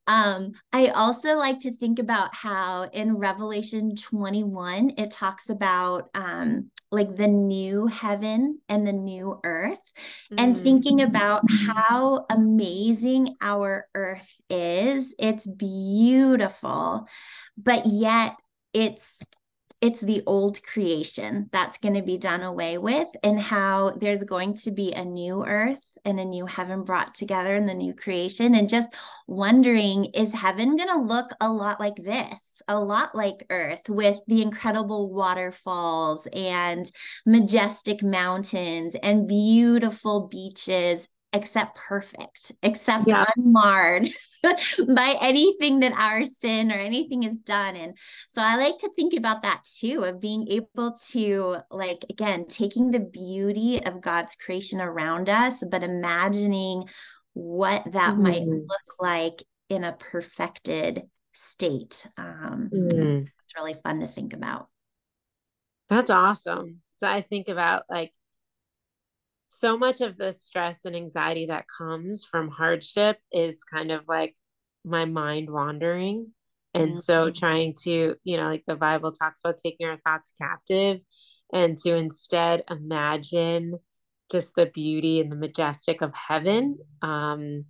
Um 0.07 0.52
I 0.72 0.88
also 0.88 1.37
like 1.37 1.61
to 1.61 1.76
think 1.76 1.98
about 1.98 2.35
how 2.35 2.85
in 2.85 3.18
Revelation 3.18 3.96
21 3.96 4.94
it 4.96 5.11
talks 5.11 5.50
about 5.50 6.09
um 6.14 6.70
like 6.90 7.16
the 7.16 7.28
new 7.28 7.87
heaven 7.87 8.61
and 8.68 8.87
the 8.87 8.92
new 8.92 9.40
earth 9.44 9.92
mm. 10.33 10.37
and 10.38 10.57
thinking 10.57 11.02
about 11.02 11.42
how 11.66 12.24
amazing 12.30 13.37
our 13.42 13.87
earth 13.94 14.33
is. 14.48 15.14
It's 15.18 15.46
beautiful, 15.46 17.07
but 17.59 17.83
yet 17.87 18.37
it's 18.72 19.22
it's 19.85 20.01
the 20.01 20.23
old 20.25 20.62
creation 20.62 21.47
that's 21.53 21.77
going 21.77 21.92
to 21.92 22.01
be 22.01 22.16
done 22.16 22.42
away 22.42 22.79
with 22.79 23.07
and 23.23 23.38
how 23.38 23.90
there's 24.01 24.25
going 24.25 24.55
to 24.55 24.70
be 24.70 24.94
a 24.94 25.05
new 25.05 25.44
earth 25.44 25.99
and 26.07 26.18
a 26.18 26.25
new 26.25 26.47
heaven 26.47 26.85
brought 26.85 27.14
together 27.14 27.55
in 27.55 27.66
the 27.66 27.75
new 27.75 27.92
creation. 27.92 28.55
And 28.55 28.66
just 28.66 28.88
wondering 29.27 30.07
is 30.14 30.33
heaven 30.33 30.79
going 30.79 30.88
to 30.88 31.03
look 31.03 31.33
a 31.38 31.53
lot 31.53 31.81
like 31.81 31.97
this? 31.97 32.62
A 32.66 32.81
lot 32.81 33.14
like 33.14 33.44
earth 33.51 33.87
with 33.90 34.16
the 34.27 34.40
incredible 34.40 35.12
waterfalls 35.12 36.27
and 36.33 36.90
majestic 37.27 38.03
mountains 38.03 38.97
and 39.03 39.29
beautiful 39.29 40.29
beaches 40.29 41.09
except 41.35 41.77
perfect, 41.77 42.53
except 42.62 43.09
yeah. 43.09 43.25
unmarred 43.37 44.09
by 44.88 45.16
anything 45.20 45.81
that 45.81 45.92
our 45.92 46.25
sin 46.25 46.70
or 46.70 46.77
anything 46.77 47.25
is 47.25 47.38
done. 47.38 47.75
And 47.75 47.99
so 48.31 48.40
I 48.40 48.57
like 48.57 48.79
to 48.79 48.90
think 48.94 49.14
about 49.14 49.42
that 49.42 49.64
too 49.64 50.05
of 50.05 50.20
being 50.20 50.47
able 50.49 50.94
to, 51.11 51.57
like, 51.70 52.05
again, 52.09 52.47
taking 52.47 52.92
the 52.92 53.01
beauty 53.01 53.85
of 53.85 54.01
God's 54.01 54.37
creation 54.37 54.81
around 54.81 55.29
us, 55.29 55.62
but 55.68 55.83
imagining 55.83 56.85
what 57.33 57.83
that 57.92 58.14
mm. 58.14 58.23
might 58.23 58.47
look 58.47 59.01
like 59.01 59.42
in 59.68 59.83
a 59.83 59.92
perfected 59.92 61.03
state. 61.33 62.07
Um, 62.16 62.70
mm. 62.73 63.23
It's 63.23 63.57
really 63.57 63.75
fun 63.83 64.01
to 64.01 64.07
think 64.07 64.35
about. 64.35 64.68
That's 65.88 66.11
awesome. 66.11 66.81
So 67.01 67.09
I 67.09 67.23
think 67.23 67.49
about 67.49 67.83
like 67.90 68.12
so 69.48 69.78
much 69.78 70.00
of 70.00 70.16
the 70.16 70.33
stress 70.33 70.85
and 70.85 70.96
anxiety 70.96 71.46
that 71.46 71.66
comes 71.78 72.24
from 72.24 72.48
hardship 72.48 73.18
is 73.33 73.62
kind 73.64 73.90
of 73.90 74.02
like 74.09 74.35
my 74.85 75.04
mind 75.04 75.50
wandering. 75.50 76.33
And 76.74 76.92
mm-hmm. 76.92 77.00
so 77.00 77.30
trying 77.30 77.74
to, 77.85 78.16
you 78.24 78.37
know, 78.37 78.44
like 78.44 78.64
the 78.66 78.76
Bible 78.76 79.12
talks 79.12 79.40
about 79.40 79.59
taking 79.59 79.87
our 79.87 79.98
thoughts 79.98 80.33
captive 80.40 81.00
and 81.52 81.78
to 81.78 81.94
instead 81.94 82.64
imagine 82.68 83.78
just 84.33 84.54
the 84.57 84.66
beauty 84.66 85.20
and 85.20 85.30
the 85.30 85.37
majestic 85.37 86.02
of 86.02 86.12
heaven. 86.14 86.78
Um, 87.02 87.66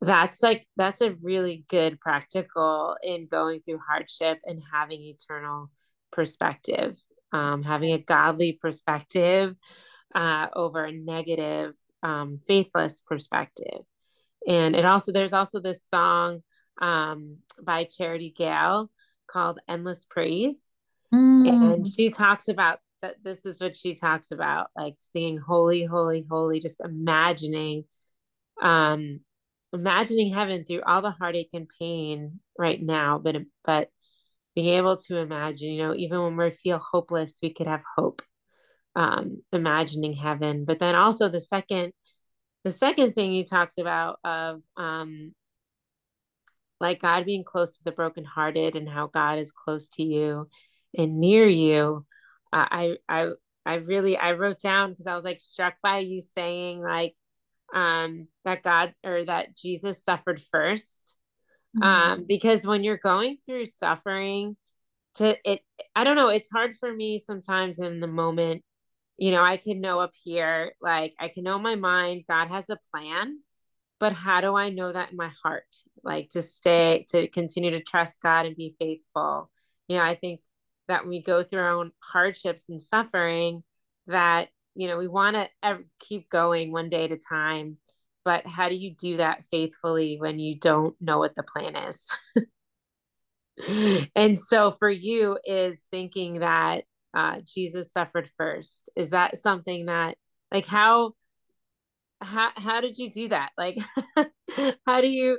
that's 0.00 0.42
like 0.42 0.66
that's 0.76 1.00
a 1.00 1.14
really 1.20 1.64
good 1.68 2.00
practical 2.00 2.96
in 3.02 3.26
going 3.26 3.60
through 3.60 3.80
hardship 3.86 4.38
and 4.44 4.62
having 4.72 5.02
eternal 5.02 5.70
perspective 6.10 6.96
um, 7.32 7.62
having 7.62 7.92
a 7.92 7.98
godly 7.98 8.52
perspective 8.52 9.54
uh, 10.14 10.48
over 10.54 10.84
a 10.84 10.92
negative 10.92 11.74
um, 12.02 12.38
faithless 12.46 13.00
perspective 13.00 13.80
and 14.46 14.74
it 14.74 14.84
also 14.84 15.12
there's 15.12 15.32
also 15.32 15.60
this 15.60 15.86
song 15.86 16.40
um, 16.80 17.38
by 17.62 17.84
charity 17.84 18.32
gayle 18.36 18.90
called 19.26 19.60
endless 19.68 20.04
praise 20.08 20.72
mm. 21.12 21.48
and 21.48 21.86
she 21.86 22.10
talks 22.10 22.48
about 22.48 22.78
that 23.02 23.16
this 23.22 23.44
is 23.44 23.60
what 23.60 23.76
she 23.76 23.94
talks 23.94 24.30
about 24.30 24.68
like 24.76 24.94
singing 24.98 25.38
holy 25.38 25.84
holy 25.84 26.26
holy 26.28 26.60
just 26.60 26.80
imagining 26.80 27.84
um 28.60 29.20
imagining 29.72 30.32
heaven 30.32 30.64
through 30.64 30.82
all 30.86 31.02
the 31.02 31.10
heartache 31.10 31.50
and 31.52 31.68
pain 31.78 32.40
right 32.58 32.80
now, 32.80 33.18
but 33.18 33.36
but 33.64 33.88
being 34.54 34.76
able 34.76 34.96
to 34.96 35.16
imagine, 35.16 35.70
you 35.70 35.82
know, 35.82 35.94
even 35.94 36.20
when 36.20 36.36
we 36.36 36.50
feel 36.50 36.78
hopeless, 36.78 37.38
we 37.42 37.52
could 37.52 37.66
have 37.66 37.82
hope. 37.96 38.22
Um, 39.00 39.42
imagining 39.50 40.12
heaven, 40.12 40.66
but 40.66 40.78
then 40.78 40.94
also 40.94 41.30
the 41.30 41.40
second, 41.40 41.94
the 42.64 42.72
second 42.72 43.14
thing 43.14 43.32
you 43.32 43.44
talked 43.44 43.78
about 43.78 44.18
of 44.24 44.60
um, 44.76 45.32
like 46.80 47.00
God 47.00 47.24
being 47.24 47.42
close 47.42 47.78
to 47.78 47.84
the 47.84 47.92
brokenhearted 47.92 48.76
and 48.76 48.86
how 48.86 49.06
God 49.06 49.38
is 49.38 49.52
close 49.52 49.88
to 49.94 50.02
you 50.02 50.50
and 50.94 51.18
near 51.18 51.46
you. 51.46 52.04
Uh, 52.52 52.66
I 52.70 52.96
I 53.08 53.30
I 53.64 53.74
really 53.76 54.18
I 54.18 54.32
wrote 54.32 54.60
down 54.60 54.90
because 54.90 55.06
I 55.06 55.14
was 55.14 55.24
like 55.24 55.40
struck 55.40 55.76
by 55.82 56.00
you 56.00 56.20
saying 56.20 56.82
like 56.82 57.14
um, 57.74 58.28
that 58.44 58.62
God 58.62 58.94
or 59.02 59.24
that 59.24 59.56
Jesus 59.56 60.04
suffered 60.04 60.42
1st 60.52 61.16
mm-hmm. 61.76 61.82
um, 61.82 62.24
because 62.28 62.66
when 62.66 62.84
you're 62.84 62.98
going 62.98 63.38
through 63.46 63.66
suffering, 63.66 64.56
to 65.16 65.36
it, 65.44 65.62
I 65.94 66.04
don't 66.04 66.16
know, 66.16 66.28
it's 66.28 66.50
hard 66.50 66.76
for 66.76 66.92
me 66.92 67.18
sometimes 67.18 67.78
in 67.78 68.00
the 68.00 68.08
moment. 68.08 68.62
You 69.20 69.30
know, 69.30 69.42
I 69.42 69.56
can 69.56 69.80
know 69.80 70.00
up 70.00 70.12
here, 70.24 70.72
like 70.80 71.14
I 71.20 71.28
can 71.28 71.44
know 71.44 71.58
my 71.58 71.76
mind, 71.76 72.24
God 72.28 72.48
has 72.48 72.68
a 72.70 72.78
plan, 72.92 73.38
but 74.00 74.12
how 74.12 74.40
do 74.40 74.56
I 74.56 74.70
know 74.70 74.92
that 74.92 75.12
in 75.12 75.16
my 75.16 75.30
heart? 75.42 75.72
Like 76.02 76.30
to 76.30 76.42
stay, 76.42 77.06
to 77.10 77.28
continue 77.28 77.70
to 77.70 77.82
trust 77.82 78.22
God 78.22 78.46
and 78.46 78.56
be 78.56 78.74
faithful. 78.80 79.50
You 79.88 79.98
know, 79.98 80.02
I 80.02 80.16
think 80.16 80.40
that 80.88 81.02
when 81.02 81.10
we 81.10 81.22
go 81.22 81.44
through 81.44 81.60
our 81.60 81.70
own 81.70 81.92
hardships 82.00 82.68
and 82.68 82.82
suffering, 82.82 83.62
that 84.10 84.48
you 84.74 84.88
know 84.88 84.98
we 84.98 85.08
want 85.08 85.36
to 85.36 85.78
keep 85.98 86.28
going 86.28 86.72
one 86.72 86.88
day 86.88 87.04
at 87.04 87.12
a 87.12 87.16
time 87.16 87.78
but 88.24 88.46
how 88.46 88.68
do 88.68 88.74
you 88.74 88.94
do 88.94 89.16
that 89.16 89.44
faithfully 89.46 90.16
when 90.18 90.38
you 90.38 90.58
don't 90.58 90.94
know 91.00 91.18
what 91.18 91.34
the 91.34 91.42
plan 91.42 91.76
is 91.76 92.08
and 94.14 94.38
so 94.38 94.70
for 94.72 94.90
you 94.90 95.38
is 95.44 95.84
thinking 95.90 96.40
that 96.40 96.84
uh, 97.14 97.40
jesus 97.44 97.92
suffered 97.92 98.30
first. 98.36 98.90
Is 98.96 99.10
that 99.10 99.38
something 99.38 99.86
that 99.86 100.16
like 100.52 100.66
how 100.66 101.12
how 102.20 102.50
how 102.56 102.80
did 102.80 102.98
you 102.98 103.10
do 103.10 103.28
that? 103.28 103.50
Like 103.56 103.78
how 104.86 105.00
do 105.00 105.08
you 105.08 105.38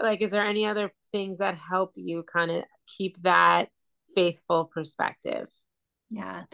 like 0.00 0.22
is 0.22 0.30
there 0.30 0.44
any 0.44 0.66
other 0.66 0.92
things 1.12 1.38
that 1.38 1.56
help 1.56 1.92
you 1.96 2.22
kind 2.22 2.50
of 2.50 2.64
keep 2.86 3.20
that 3.22 3.68
faithful 4.14 4.66
perspective? 4.66 5.48
Yeah. 6.10 6.44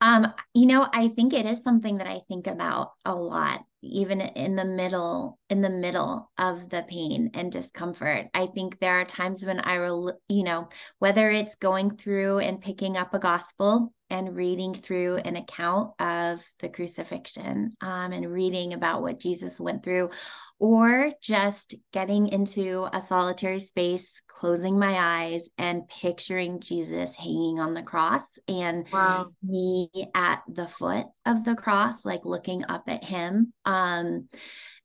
Um, 0.00 0.32
you 0.52 0.66
know, 0.66 0.86
I 0.92 1.08
think 1.08 1.32
it 1.32 1.46
is 1.46 1.62
something 1.62 1.98
that 1.98 2.08
I 2.08 2.20
think 2.28 2.46
about 2.46 2.92
a 3.04 3.14
lot, 3.14 3.64
even 3.82 4.20
in 4.20 4.56
the 4.56 4.64
middle, 4.64 5.38
in 5.48 5.60
the 5.60 5.70
middle 5.70 6.30
of 6.38 6.68
the 6.68 6.84
pain 6.88 7.30
and 7.34 7.52
discomfort. 7.52 8.26
I 8.34 8.46
think 8.46 8.78
there 8.78 9.00
are 9.00 9.04
times 9.04 9.44
when 9.44 9.60
I 9.60 9.78
will, 9.80 10.18
you 10.28 10.44
know, 10.44 10.68
whether 10.98 11.30
it's 11.30 11.56
going 11.56 11.96
through 11.96 12.38
and 12.40 12.60
picking 12.60 12.96
up 12.96 13.14
a 13.14 13.18
gospel 13.18 13.92
and 14.08 14.36
reading 14.36 14.72
through 14.72 15.16
an 15.16 15.36
account 15.36 15.90
of 16.00 16.44
the 16.60 16.68
crucifixion 16.68 17.72
um, 17.80 18.12
and 18.12 18.30
reading 18.30 18.72
about 18.72 19.02
what 19.02 19.18
Jesus 19.18 19.58
went 19.58 19.82
through, 19.82 20.10
or 20.58 21.12
just 21.20 21.74
getting 21.92 22.28
into 22.28 22.88
a 22.92 23.02
solitary 23.02 23.60
space, 23.60 24.22
closing 24.28 24.78
my 24.78 24.96
eyes 24.98 25.48
and 25.58 25.88
picturing 25.88 26.60
Jesus 26.60 27.16
hanging 27.16 27.58
on 27.58 27.74
the 27.74 27.82
cross 27.82 28.38
and 28.48 28.86
wow. 28.92 29.28
me 29.42 29.90
at 30.14 30.42
the 30.48 30.66
foot 30.66 31.06
of 31.26 31.44
the 31.44 31.54
cross, 31.54 32.04
like 32.04 32.24
looking 32.24 32.64
up 32.68 32.84
at 32.88 33.04
him. 33.04 33.52
Um, 33.64 34.28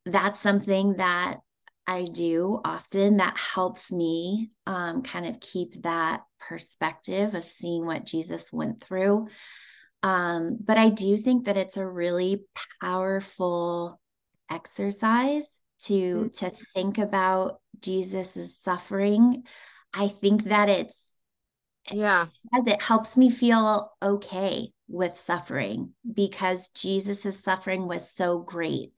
that's 0.06 0.40
something 0.40 0.98
that 0.98 1.38
I 1.88 2.06
do 2.06 2.60
often 2.64 3.18
that 3.18 3.38
helps 3.38 3.92
me 3.92 4.50
um, 4.66 5.02
kind 5.02 5.26
of 5.26 5.40
keep 5.40 5.84
that 5.84 6.24
perspective 6.40 7.36
of 7.36 7.50
seeing 7.50 7.86
what 7.86 8.06
Jesus 8.06 8.52
went 8.52 8.84
through. 8.84 9.28
Um, 10.04 10.58
but 10.64 10.78
I 10.78 10.90
do 10.90 11.18
think 11.18 11.46
that 11.46 11.58
it's 11.58 11.78
a 11.78 11.86
really 11.86 12.44
powerful 12.82 14.00
exercise 14.50 15.60
to 15.82 15.94
mm-hmm. 15.94 16.28
to 16.30 16.50
think 16.74 16.98
about 16.98 17.60
Jesus's 17.82 18.58
suffering. 18.58 19.44
I 19.94 20.08
think 20.08 20.46
that 20.46 20.70
it's 20.70 21.08
yeah 21.92 22.28
as 22.56 22.68
it 22.68 22.82
helps 22.82 23.18
me 23.18 23.30
feel 23.32 23.92
okay 24.04 24.72
with 24.92 25.18
suffering 25.18 25.94
because 26.14 26.70
Jesus's 26.70 27.42
suffering 27.42 27.88
was 27.88 28.12
so 28.12 28.40
great. 28.40 28.92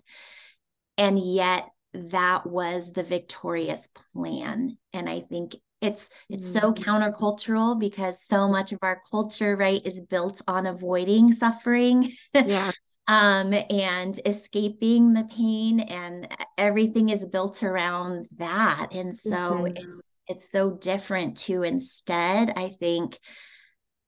And 0.98 1.20
yet 1.20 1.70
that 1.94 2.46
was 2.46 2.92
the 2.92 3.04
victorious 3.04 3.88
plan. 3.88 4.78
And 4.94 5.10
I 5.10 5.22
think 5.22 5.56
it's 5.82 6.10
it's 6.30 6.50
mm-hmm. 6.52 6.60
so 6.60 6.74
countercultural 6.74 7.80
because 7.80 8.26
so 8.26 8.48
much 8.48 8.72
of 8.72 8.80
our 8.82 9.02
culture 9.12 9.56
right 9.56 9.86
is 9.86 10.02
built 10.02 10.42
on 10.48 10.66
avoiding 10.66 11.34
suffering 11.34 12.10
yeah 12.34 12.72
um, 13.10 13.54
and 13.70 14.18
escaping 14.26 15.14
the 15.14 15.26
pain 15.26 15.82
and 15.82 16.28
everything 16.58 17.10
is 17.10 17.26
built 17.26 17.64
around 17.64 18.26
that 18.38 18.88
and 18.94 19.14
so 19.14 19.32
mm-hmm. 19.32 19.76
it's 19.76 20.14
it's 20.30 20.50
so 20.50 20.72
different 20.72 21.36
to 21.36 21.64
instead 21.64 22.54
i 22.56 22.70
think 22.70 23.20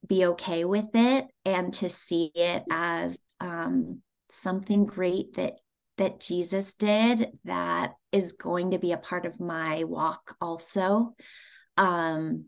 be 0.07 0.25
okay 0.25 0.65
with 0.65 0.89
it 0.93 1.25
and 1.45 1.73
to 1.73 1.89
see 1.89 2.31
it 2.35 2.63
as 2.71 3.19
um, 3.39 4.01
something 4.29 4.85
great 4.85 5.33
that 5.35 5.53
that 5.97 6.19
jesus 6.19 6.73
did 6.73 7.29
that 7.45 7.93
is 8.11 8.33
going 8.33 8.71
to 8.71 8.79
be 8.79 8.91
a 8.91 8.97
part 8.97 9.25
of 9.25 9.39
my 9.39 9.83
walk 9.85 10.35
also. 10.41 11.15
Um 11.77 12.45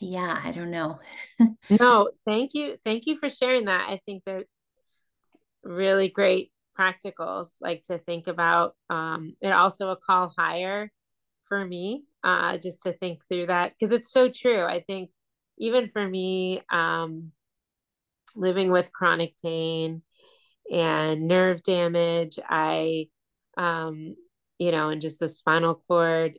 yeah 0.00 0.38
i 0.42 0.50
don't 0.50 0.70
know. 0.70 0.98
No 1.70 2.10
thank 2.26 2.54
you 2.54 2.76
thank 2.84 3.06
you 3.06 3.16
for 3.18 3.28
sharing 3.28 3.66
that. 3.66 3.88
I 3.88 4.00
think 4.06 4.22
there 4.24 4.44
really 5.62 6.08
great 6.08 6.50
practicals 6.78 7.48
like 7.60 7.82
to 7.84 7.98
think 7.98 8.26
about 8.26 8.74
um 8.90 9.34
also 9.44 9.90
a 9.90 9.96
call 9.96 10.32
higher 10.36 10.90
for 11.46 11.64
me 11.64 12.04
uh 12.22 12.58
just 12.58 12.82
to 12.82 12.92
think 12.92 13.20
through 13.28 13.46
that 13.46 13.72
because 13.78 13.92
it's 13.92 14.10
so 14.10 14.28
true. 14.28 14.62
I 14.62 14.80
think 14.80 15.10
even 15.58 15.90
for 15.90 16.06
me 16.06 16.62
um 16.70 17.32
living 18.36 18.70
with 18.70 18.92
chronic 18.92 19.34
pain 19.42 20.02
and 20.70 21.28
nerve 21.28 21.62
damage 21.62 22.38
i 22.48 23.06
um 23.56 24.14
you 24.58 24.70
know 24.70 24.88
and 24.88 25.00
just 25.00 25.20
the 25.20 25.28
spinal 25.28 25.74
cord 25.86 26.38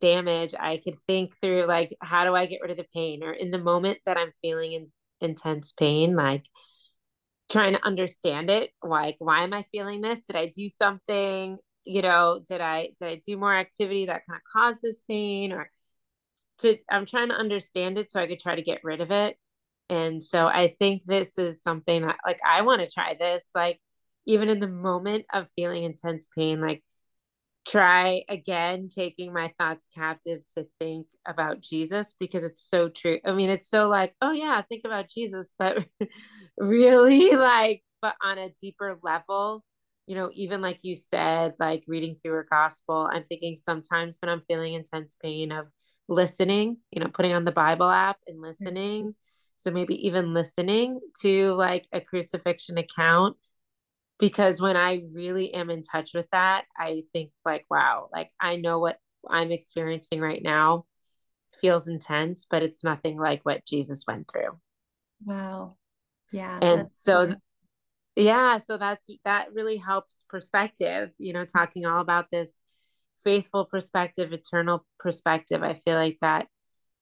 damage 0.00 0.54
i 0.58 0.78
could 0.78 0.96
think 1.06 1.34
through 1.40 1.66
like 1.66 1.94
how 2.00 2.24
do 2.24 2.34
i 2.34 2.46
get 2.46 2.60
rid 2.62 2.70
of 2.70 2.76
the 2.76 2.86
pain? 2.94 3.22
Or 3.22 3.32
in 3.32 3.50
the 3.50 3.58
moment 3.58 3.98
that 4.06 4.16
i'm 4.16 4.32
feeling 4.40 4.72
in, 4.72 4.92
intense 5.20 5.72
pain 5.72 6.16
like 6.16 6.44
trying 7.50 7.74
to 7.74 7.84
understand 7.84 8.48
it 8.48 8.70
like 8.82 9.16
why 9.18 9.42
am 9.42 9.52
i 9.52 9.64
feeling 9.72 10.00
this? 10.00 10.24
Did 10.24 10.36
i 10.36 10.46
do 10.46 10.68
something 10.68 11.58
you 11.84 12.02
know 12.02 12.40
did 12.48 12.60
i 12.60 12.90
did 12.98 13.08
i 13.08 13.20
do 13.26 13.36
more 13.36 13.54
activity 13.54 14.06
that 14.06 14.22
kind 14.26 14.38
of 14.38 14.52
caused 14.52 14.80
this 14.82 15.02
pain? 15.08 15.52
Or 15.52 15.70
to 16.60 16.76
i'm 16.90 17.06
trying 17.06 17.28
to 17.28 17.34
understand 17.36 17.98
it 17.98 18.10
so 18.10 18.20
i 18.20 18.26
could 18.26 18.40
try 18.40 18.54
to 18.54 18.62
get 18.62 18.80
rid 18.84 19.00
of 19.00 19.10
it 19.10 19.36
and 19.88 20.22
so 20.22 20.46
i 20.46 20.74
think 20.78 21.02
this 21.04 21.36
is 21.38 21.62
something 21.62 22.02
that 22.02 22.16
like 22.26 22.40
i 22.46 22.62
want 22.62 22.80
to 22.80 22.90
try 22.90 23.14
this 23.14 23.42
like 23.54 23.80
even 24.26 24.48
in 24.48 24.60
the 24.60 24.68
moment 24.68 25.24
of 25.32 25.48
feeling 25.56 25.84
intense 25.84 26.28
pain 26.36 26.60
like 26.60 26.82
try 27.66 28.24
again 28.28 28.88
taking 28.88 29.32
my 29.32 29.52
thoughts 29.58 29.88
captive 29.94 30.40
to 30.54 30.66
think 30.78 31.06
about 31.26 31.60
Jesus 31.60 32.14
because 32.18 32.42
it's 32.42 32.62
so 32.62 32.88
true. 32.88 33.18
I 33.24 33.32
mean, 33.32 33.50
it's 33.50 33.68
so 33.68 33.88
like, 33.88 34.14
oh 34.22 34.32
yeah, 34.32 34.60
think 34.62 34.82
about 34.84 35.08
Jesus, 35.08 35.52
but 35.58 35.86
really 36.58 37.32
like 37.36 37.82
but 38.02 38.14
on 38.22 38.38
a 38.38 38.50
deeper 38.60 38.98
level, 39.02 39.64
you 40.06 40.14
know, 40.14 40.30
even 40.34 40.62
like 40.62 40.80
you 40.82 40.96
said, 40.96 41.54
like 41.60 41.84
reading 41.86 42.16
through 42.22 42.40
a 42.40 42.44
gospel, 42.44 43.08
I'm 43.12 43.24
thinking 43.24 43.56
sometimes 43.56 44.18
when 44.20 44.30
I'm 44.30 44.42
feeling 44.48 44.72
intense 44.72 45.16
pain 45.22 45.52
of 45.52 45.66
listening, 46.10 46.76
you 46.90 47.00
know, 47.00 47.08
putting 47.08 47.32
on 47.32 47.44
the 47.44 47.52
Bible 47.52 47.88
app 47.88 48.18
and 48.26 48.36
mm-hmm. 48.36 48.44
listening. 48.44 49.02
Mm-hmm. 49.02 49.10
So 49.56 49.70
maybe 49.70 50.06
even 50.06 50.34
listening 50.34 51.00
to 51.22 51.52
like 51.52 51.86
a 51.92 52.00
crucifixion 52.00 52.76
account. 52.76 53.36
Because 54.18 54.60
when 54.60 54.76
I 54.76 55.02
really 55.14 55.54
am 55.54 55.70
in 55.70 55.82
touch 55.82 56.12
with 56.12 56.26
that, 56.32 56.64
I 56.76 57.04
think 57.14 57.30
like, 57.46 57.64
wow, 57.70 58.08
like 58.12 58.30
I 58.38 58.56
know 58.56 58.78
what 58.78 58.98
I'm 59.28 59.50
experiencing 59.50 60.20
right 60.20 60.42
now 60.42 60.84
feels 61.58 61.88
intense, 61.88 62.46
but 62.50 62.62
it's 62.62 62.84
nothing 62.84 63.18
like 63.18 63.40
what 63.44 63.64
Jesus 63.64 64.04
went 64.06 64.30
through. 64.30 64.58
Wow. 65.24 65.76
Yeah. 66.32 66.58
And 66.60 66.88
so 66.94 67.34
yeah 68.16 68.58
so 68.58 68.76
that's 68.76 69.08
that 69.24 69.52
really 69.52 69.76
helps 69.76 70.24
perspective 70.28 71.10
you 71.18 71.32
know 71.32 71.44
talking 71.44 71.86
all 71.86 72.00
about 72.00 72.26
this 72.30 72.58
faithful 73.24 73.64
perspective 73.64 74.32
eternal 74.32 74.84
perspective 74.98 75.62
i 75.62 75.74
feel 75.84 75.94
like 75.94 76.18
that 76.20 76.46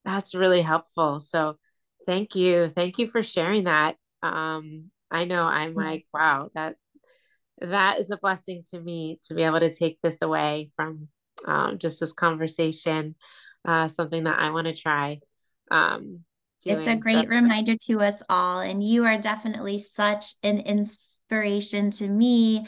that's 0.05 0.35
really 0.35 0.63
helpful 0.63 1.21
so 1.21 1.57
thank 2.07 2.35
you 2.35 2.69
thank 2.69 2.99
you 2.99 3.09
for 3.09 3.23
sharing 3.23 3.65
that 3.65 3.97
um 4.23 4.91
i 5.11 5.25
know 5.25 5.45
i'm 5.45 5.71
mm-hmm. 5.71 5.81
like 5.81 6.07
wow 6.13 6.51
that 6.55 6.77
that 7.61 7.99
is 7.99 8.11
a 8.11 8.17
blessing 8.17 8.63
to 8.71 8.81
me 8.81 9.19
to 9.27 9.35
be 9.35 9.43
able 9.43 9.61
to 9.61 9.75
take 9.75 9.99
this 10.03 10.23
away 10.23 10.71
from 10.77 11.09
um, 11.47 11.79
just 11.79 12.01
this 12.01 12.13
conversation 12.13 13.15
uh, 13.67 13.89
something 13.89 14.25
that 14.25 14.39
i 14.39 14.51
want 14.51 14.67
to 14.67 14.75
try 14.75 15.19
um, 15.71 16.25
doing. 16.65 16.79
It's 16.79 16.87
a 16.87 16.97
great 16.97 17.25
so. 17.25 17.31
reminder 17.31 17.77
to 17.87 18.01
us 18.01 18.23
all. 18.29 18.61
And 18.61 18.83
you 18.83 19.05
are 19.05 19.19
definitely 19.19 19.79
such 19.79 20.35
an 20.43 20.61
inspiration 20.61 21.91
to 21.93 22.09
me. 22.09 22.67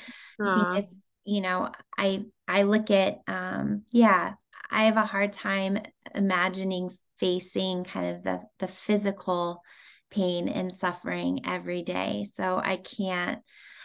you 1.24 1.40
know, 1.40 1.70
I 1.98 2.24
I 2.50 2.62
look 2.62 2.90
at 2.90 3.18
um 3.28 3.82
yeah, 3.92 4.34
I 4.70 4.84
have 4.84 4.96
a 4.96 5.04
hard 5.04 5.32
time 5.32 5.78
imagining 6.14 6.90
facing 7.18 7.84
kind 7.84 8.16
of 8.16 8.22
the 8.22 8.42
the 8.58 8.68
physical 8.68 9.62
pain 10.10 10.48
and 10.48 10.72
suffering 10.72 11.40
every 11.46 11.82
day. 11.82 12.26
So 12.34 12.60
I 12.62 12.76
can't 12.76 13.40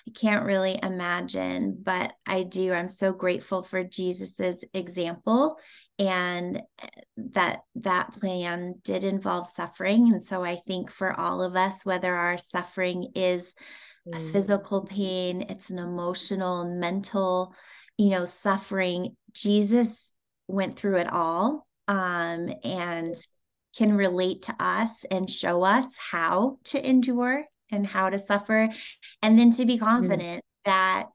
I 0.07 0.11
can't 0.11 0.45
really 0.45 0.79
imagine, 0.81 1.79
but 1.81 2.13
I 2.25 2.43
do. 2.43 2.73
I'm 2.73 2.87
so 2.87 3.11
grateful 3.11 3.63
for 3.63 3.83
Jesus's 3.83 4.63
example 4.73 5.57
and 5.97 6.57
eh, 6.57 6.87
that 7.17 7.61
that 7.75 8.13
plan 8.13 8.73
did 8.83 9.03
involve 9.03 9.47
suffering 9.47 10.11
and 10.11 10.23
so 10.23 10.43
i 10.43 10.55
think 10.55 10.91
for 10.91 11.17
all 11.17 11.41
of 11.41 11.55
us 11.55 11.85
whether 11.85 12.13
our 12.13 12.37
suffering 12.37 13.11
is 13.15 13.55
mm. 14.07 14.15
a 14.15 14.19
physical 14.31 14.81
pain 14.81 15.45
it's 15.49 15.69
an 15.69 15.79
emotional 15.79 16.65
mental 16.65 17.53
you 17.97 18.09
know 18.09 18.25
suffering 18.25 19.15
jesus 19.33 20.13
went 20.47 20.77
through 20.77 20.97
it 20.97 21.11
all 21.11 21.65
um, 21.87 22.51
and 22.63 23.15
can 23.77 23.93
relate 23.93 24.43
to 24.43 24.55
us 24.59 25.05
and 25.11 25.29
show 25.29 25.63
us 25.63 25.97
how 25.97 26.57
to 26.63 26.87
endure 26.87 27.45
and 27.71 27.85
how 27.85 28.09
to 28.09 28.17
suffer 28.17 28.69
and 29.21 29.37
then 29.37 29.51
to 29.51 29.65
be 29.65 29.77
mm. 29.77 29.81
confident 29.81 30.39
mm. 30.39 30.65
that 30.65 31.05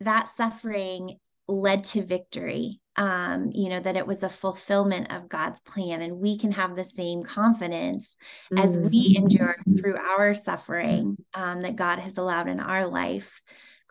that 0.00 0.28
suffering 0.28 1.18
led 1.48 1.84
to 1.84 2.02
victory 2.02 2.80
um, 2.96 3.50
you 3.52 3.68
know, 3.70 3.80
that 3.80 3.96
it 3.96 4.06
was 4.06 4.22
a 4.22 4.28
fulfillment 4.28 5.12
of 5.12 5.28
God's 5.28 5.60
plan. 5.60 6.02
And 6.02 6.18
we 6.18 6.36
can 6.36 6.52
have 6.52 6.76
the 6.76 6.84
same 6.84 7.22
confidence 7.22 8.16
mm-hmm. 8.52 8.62
as 8.62 8.76
we 8.76 9.14
mm-hmm. 9.14 9.24
endure 9.24 9.56
through 9.78 9.96
our 9.96 10.34
suffering 10.34 11.16
um, 11.34 11.62
that 11.62 11.76
God 11.76 11.98
has 11.98 12.18
allowed 12.18 12.48
in 12.48 12.60
our 12.60 12.86
life, 12.86 13.40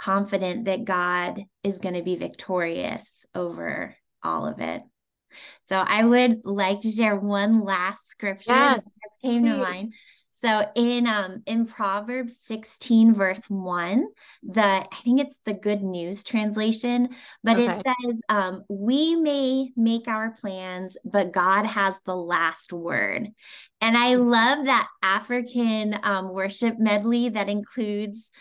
confident 0.02 0.66
that 0.66 0.84
God 0.84 1.44
is 1.64 1.80
going 1.80 1.94
to 1.94 2.02
be 2.02 2.16
victorious 2.16 3.26
over 3.36 3.96
all 4.24 4.48
of 4.48 4.60
it. 4.60 4.82
So 5.70 5.78
I 5.78 6.04
would 6.04 6.44
like 6.44 6.82
to 6.82 6.92
share 6.92 7.16
one 7.16 7.60
last 7.64 8.08
scripture 8.08 8.52
yes, 8.52 8.84
that 8.84 8.92
just 9.04 9.22
came 9.22 9.44
please. 9.44 9.52
to 9.52 9.58
mind. 9.58 9.94
So 10.30 10.68
in 10.76 11.06
um 11.06 11.44
in 11.46 11.68
Proverbs 11.68 12.40
16 12.42 13.14
verse 13.14 13.48
1, 13.48 14.08
the 14.42 14.64
I 14.64 14.96
think 15.04 15.22
it's 15.22 15.40
the 15.46 15.54
good 15.54 15.84
news 15.84 16.24
translation, 16.24 17.10
but 17.44 17.60
okay. 17.60 17.68
it 17.68 17.86
says 17.86 18.22
um 18.28 18.64
we 18.68 19.16
may 19.16 19.70
make 19.78 20.08
our 20.08 20.32
plans, 20.32 20.98
but 21.06 21.32
God 21.32 21.68
has 21.68 22.02
the 22.08 22.18
last 22.18 22.74
word. 22.74 23.28
And 23.82 23.96
I 23.96 24.16
love 24.16 24.66
that 24.66 24.88
African 25.04 26.00
um, 26.02 26.34
worship 26.34 26.80
medley 26.80 27.30
that 27.30 27.48
includes 27.48 28.32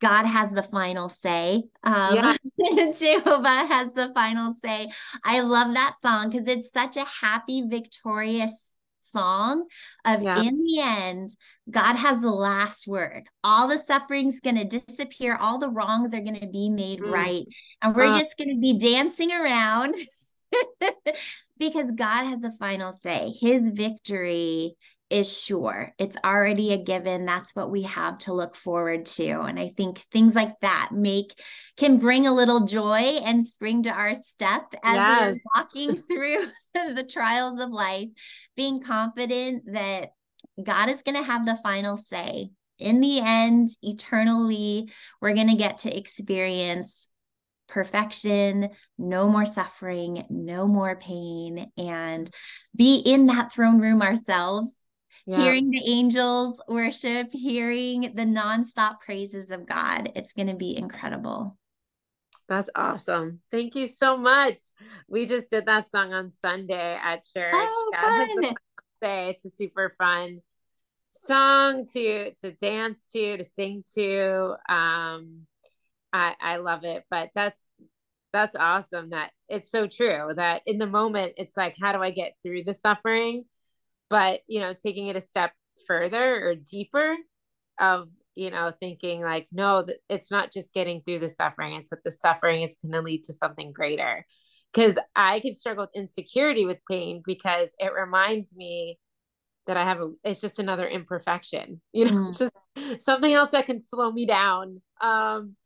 God 0.00 0.24
has 0.24 0.50
the 0.50 0.62
final 0.62 1.08
say. 1.08 1.62
Um, 1.84 2.14
yeah. 2.14 2.36
Jehovah 2.92 3.66
has 3.66 3.92
the 3.92 4.10
final 4.14 4.52
say. 4.52 4.88
I 5.24 5.40
love 5.40 5.74
that 5.74 5.96
song 6.02 6.30
because 6.30 6.48
it's 6.48 6.72
such 6.72 6.96
a 6.96 7.04
happy, 7.04 7.62
victorious 7.66 8.70
song 9.00 9.64
of 10.04 10.22
yeah. 10.22 10.40
in 10.40 10.58
the 10.58 10.78
end 10.80 11.30
god 11.70 11.96
has 11.96 12.20
the 12.20 12.30
last 12.30 12.86
word 12.86 13.24
all 13.42 13.66
the 13.66 13.78
suffering's 13.78 14.40
going 14.40 14.56
to 14.56 14.78
disappear 14.78 15.36
all 15.36 15.58
the 15.58 15.68
wrongs 15.68 16.14
are 16.14 16.20
going 16.20 16.38
to 16.38 16.46
be 16.46 16.70
made 16.70 17.00
mm. 17.00 17.10
right 17.10 17.44
and 17.82 17.94
we're 17.94 18.04
uh. 18.04 18.18
just 18.18 18.36
going 18.38 18.50
to 18.50 18.60
be 18.60 18.78
dancing 18.78 19.32
around 19.32 19.94
because 21.58 21.90
god 21.92 22.24
has 22.24 22.40
the 22.40 22.52
final 22.52 22.92
say 22.92 23.32
his 23.40 23.70
victory 23.70 24.76
is 25.10 25.36
sure. 25.42 25.92
It's 25.98 26.16
already 26.24 26.72
a 26.72 26.78
given. 26.78 27.26
That's 27.26 27.54
what 27.54 27.70
we 27.70 27.82
have 27.82 28.18
to 28.18 28.32
look 28.32 28.54
forward 28.54 29.06
to. 29.06 29.40
And 29.40 29.58
I 29.58 29.68
think 29.76 29.98
things 30.12 30.36
like 30.36 30.58
that 30.60 30.90
make 30.92 31.34
can 31.76 31.98
bring 31.98 32.26
a 32.26 32.32
little 32.32 32.60
joy 32.60 33.18
and 33.24 33.44
spring 33.44 33.82
to 33.82 33.90
our 33.90 34.14
step 34.14 34.72
as 34.84 34.96
yes. 34.96 35.34
we're 35.34 35.40
walking 35.56 36.02
through 36.10 36.46
the 36.94 37.04
trials 37.04 37.60
of 37.60 37.70
life, 37.70 38.08
being 38.56 38.80
confident 38.80 39.64
that 39.72 40.10
God 40.62 40.88
is 40.88 41.02
going 41.02 41.16
to 41.16 41.24
have 41.24 41.44
the 41.44 41.58
final 41.62 41.96
say. 41.96 42.50
In 42.78 43.00
the 43.00 43.20
end, 43.20 43.70
eternally, 43.82 44.90
we're 45.20 45.34
going 45.34 45.50
to 45.50 45.56
get 45.56 45.78
to 45.78 45.94
experience 45.94 47.08
perfection, 47.68 48.70
no 48.98 49.28
more 49.28 49.44
suffering, 49.44 50.24
no 50.30 50.66
more 50.66 50.96
pain, 50.96 51.70
and 51.76 52.30
be 52.74 52.96
in 52.96 53.26
that 53.26 53.52
throne 53.52 53.80
room 53.80 54.02
ourselves 54.02 54.74
yeah. 55.26 55.42
hearing 55.42 55.70
the 55.70 55.82
angels 55.86 56.60
worship, 56.68 57.28
hearing 57.32 58.12
the 58.14 58.24
nonstop 58.24 59.00
praises 59.00 59.50
of 59.50 59.66
God. 59.66 60.12
It's 60.14 60.32
going 60.32 60.48
to 60.48 60.54
be 60.54 60.76
incredible. 60.76 61.56
That's 62.48 62.70
awesome. 62.74 63.40
Thank 63.50 63.76
you 63.76 63.86
so 63.86 64.16
much. 64.16 64.58
We 65.08 65.26
just 65.26 65.50
did 65.50 65.66
that 65.66 65.88
song 65.88 66.12
on 66.12 66.30
Sunday 66.30 66.98
at 67.00 67.22
church. 67.24 67.54
Oh, 67.54 67.92
fun. 68.00 68.54
It's 69.02 69.44
a 69.44 69.50
super 69.50 69.94
fun 69.96 70.40
song 71.12 71.86
to 71.92 72.32
to 72.34 72.52
dance 72.52 73.10
to, 73.12 73.36
to 73.36 73.44
sing 73.44 73.84
to. 73.94 74.56
Um 74.68 75.46
I 76.12 76.34
I 76.40 76.56
love 76.56 76.84
it, 76.84 77.04
but 77.10 77.30
that's 77.34 77.60
that's 78.32 78.56
awesome 78.56 79.10
that 79.10 79.30
it's 79.48 79.70
so 79.70 79.86
true 79.86 80.28
that 80.36 80.62
in 80.66 80.78
the 80.78 80.86
moment 80.86 81.34
it's 81.36 81.56
like 81.56 81.76
how 81.80 81.92
do 81.92 82.00
I 82.00 82.10
get 82.10 82.34
through 82.42 82.64
the 82.64 82.74
suffering? 82.74 83.44
But 84.10 84.40
you 84.46 84.60
know 84.60 84.74
taking 84.74 85.06
it 85.06 85.16
a 85.16 85.20
step 85.20 85.52
further 85.86 86.46
or 86.46 86.54
deeper 86.54 87.16
of 87.78 88.08
you 88.34 88.50
know 88.50 88.72
thinking 88.80 89.22
like 89.22 89.48
no 89.50 89.86
it's 90.08 90.30
not 90.30 90.52
just 90.52 90.74
getting 90.74 91.00
through 91.00 91.18
the 91.18 91.28
suffering 91.28 91.74
it's 91.74 91.90
that 91.90 92.04
the 92.04 92.10
suffering 92.10 92.62
is 92.62 92.76
going 92.82 92.92
to 92.92 93.00
lead 93.00 93.24
to 93.24 93.32
something 93.32 93.72
greater 93.72 94.26
because 94.72 94.98
i 95.16 95.40
could 95.40 95.56
struggle 95.56 95.84
with 95.84 96.02
insecurity 96.02 96.66
with 96.66 96.78
pain 96.88 97.22
because 97.24 97.74
it 97.78 97.92
reminds 97.92 98.54
me 98.54 98.98
that 99.66 99.76
i 99.76 99.84
have 99.84 100.00
a 100.00 100.10
it's 100.22 100.40
just 100.40 100.58
another 100.58 100.86
imperfection 100.86 101.80
you 101.92 102.04
know 102.04 102.30
mm. 102.30 102.38
just 102.38 103.02
something 103.02 103.32
else 103.32 103.50
that 103.52 103.66
can 103.66 103.80
slow 103.80 104.10
me 104.12 104.26
down 104.26 104.80
um 105.00 105.56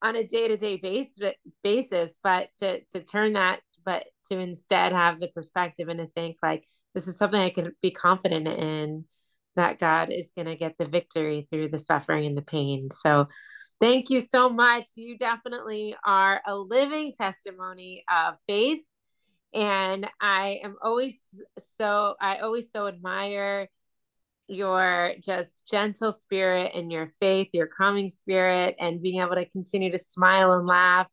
on 0.00 0.14
a 0.14 0.22
day-to-day 0.22 0.76
base, 0.76 1.18
basis 1.64 2.18
but 2.22 2.48
to 2.56 2.80
to 2.84 3.02
turn 3.02 3.32
that 3.32 3.60
but 3.84 4.04
to 4.26 4.38
instead 4.38 4.92
have 4.92 5.18
the 5.18 5.28
perspective 5.28 5.88
and 5.88 5.98
to 5.98 6.06
think 6.06 6.36
like 6.42 6.66
this 6.98 7.06
is 7.06 7.16
something 7.16 7.40
I 7.40 7.50
can 7.50 7.72
be 7.80 7.92
confident 7.92 8.48
in 8.48 9.04
that 9.54 9.78
God 9.78 10.10
is 10.10 10.32
going 10.34 10.46
to 10.46 10.56
get 10.56 10.74
the 10.78 10.84
victory 10.84 11.46
through 11.48 11.68
the 11.68 11.78
suffering 11.78 12.26
and 12.26 12.36
the 12.36 12.42
pain. 12.42 12.90
So, 12.90 13.28
thank 13.80 14.10
you 14.10 14.20
so 14.20 14.48
much. 14.50 14.88
You 14.96 15.16
definitely 15.16 15.94
are 16.04 16.40
a 16.44 16.56
living 16.56 17.12
testimony 17.12 18.04
of 18.12 18.34
faith. 18.48 18.80
And 19.54 20.08
I 20.20 20.58
am 20.64 20.74
always 20.82 21.40
so, 21.58 22.16
I 22.20 22.38
always 22.38 22.72
so 22.72 22.88
admire 22.88 23.68
your 24.48 25.12
just 25.22 25.70
gentle 25.70 26.10
spirit 26.10 26.72
and 26.74 26.90
your 26.90 27.10
faith, 27.20 27.50
your 27.52 27.68
calming 27.68 28.10
spirit, 28.10 28.74
and 28.80 29.00
being 29.00 29.20
able 29.20 29.36
to 29.36 29.44
continue 29.46 29.92
to 29.92 29.98
smile 29.98 30.52
and 30.52 30.66
laugh. 30.66 31.06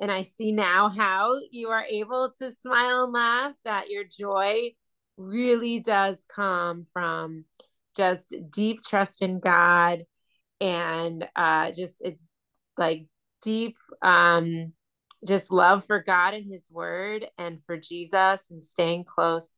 And 0.00 0.10
I 0.10 0.22
see 0.22 0.52
now 0.52 0.88
how 0.88 1.38
you 1.50 1.68
are 1.68 1.84
able 1.84 2.32
to 2.38 2.50
smile 2.50 3.04
and 3.04 3.12
laugh, 3.12 3.52
that 3.64 3.90
your 3.90 4.04
joy 4.04 4.70
really 5.16 5.80
does 5.80 6.24
come 6.34 6.86
from 6.92 7.44
just 7.96 8.34
deep 8.50 8.82
trust 8.82 9.22
in 9.22 9.40
God 9.40 10.04
and 10.60 11.28
uh, 11.34 11.72
just 11.72 12.00
a, 12.02 12.16
like 12.76 13.06
deep 13.42 13.76
um, 14.02 14.72
just 15.26 15.50
love 15.50 15.84
for 15.84 16.02
God 16.02 16.34
and 16.34 16.50
His 16.50 16.68
Word 16.70 17.26
and 17.38 17.62
for 17.64 17.76
Jesus 17.76 18.50
and 18.50 18.64
staying 18.64 19.04
close 19.04 19.54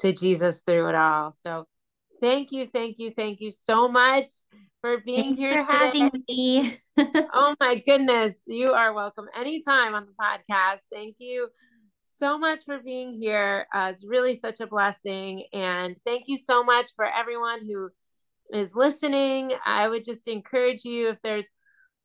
to 0.00 0.12
Jesus 0.12 0.62
through 0.62 0.88
it 0.88 0.94
all. 0.94 1.32
So 1.38 1.66
thank 2.20 2.52
you, 2.52 2.68
thank 2.72 2.98
you, 2.98 3.12
thank 3.16 3.40
you 3.40 3.50
so 3.50 3.88
much 3.88 4.26
for 4.80 4.98
being 4.98 5.34
Thanks 5.34 5.38
here 5.38 5.64
for 5.64 5.72
today. 5.72 5.98
having 5.98 6.10
me. 6.28 6.76
oh 7.32 7.54
my 7.60 7.76
goodness, 7.86 8.42
you 8.46 8.72
are 8.72 8.92
welcome 8.92 9.26
anytime 9.34 9.94
on 9.94 10.06
the 10.06 10.12
podcast. 10.20 10.80
Thank 10.92 11.16
you 11.18 11.48
so 12.18 12.38
much 12.38 12.60
for 12.64 12.78
being 12.78 13.14
here. 13.14 13.66
Uh, 13.74 13.90
it's 13.92 14.04
really 14.04 14.34
such 14.34 14.60
a 14.60 14.66
blessing, 14.66 15.44
and 15.52 15.96
thank 16.04 16.24
you 16.28 16.36
so 16.36 16.64
much 16.64 16.86
for 16.96 17.04
everyone 17.04 17.66
who 17.66 17.90
is 18.52 18.74
listening. 18.74 19.52
I 19.64 19.88
would 19.88 20.04
just 20.04 20.28
encourage 20.28 20.84
you 20.84 21.08
if 21.08 21.20
there's 21.22 21.48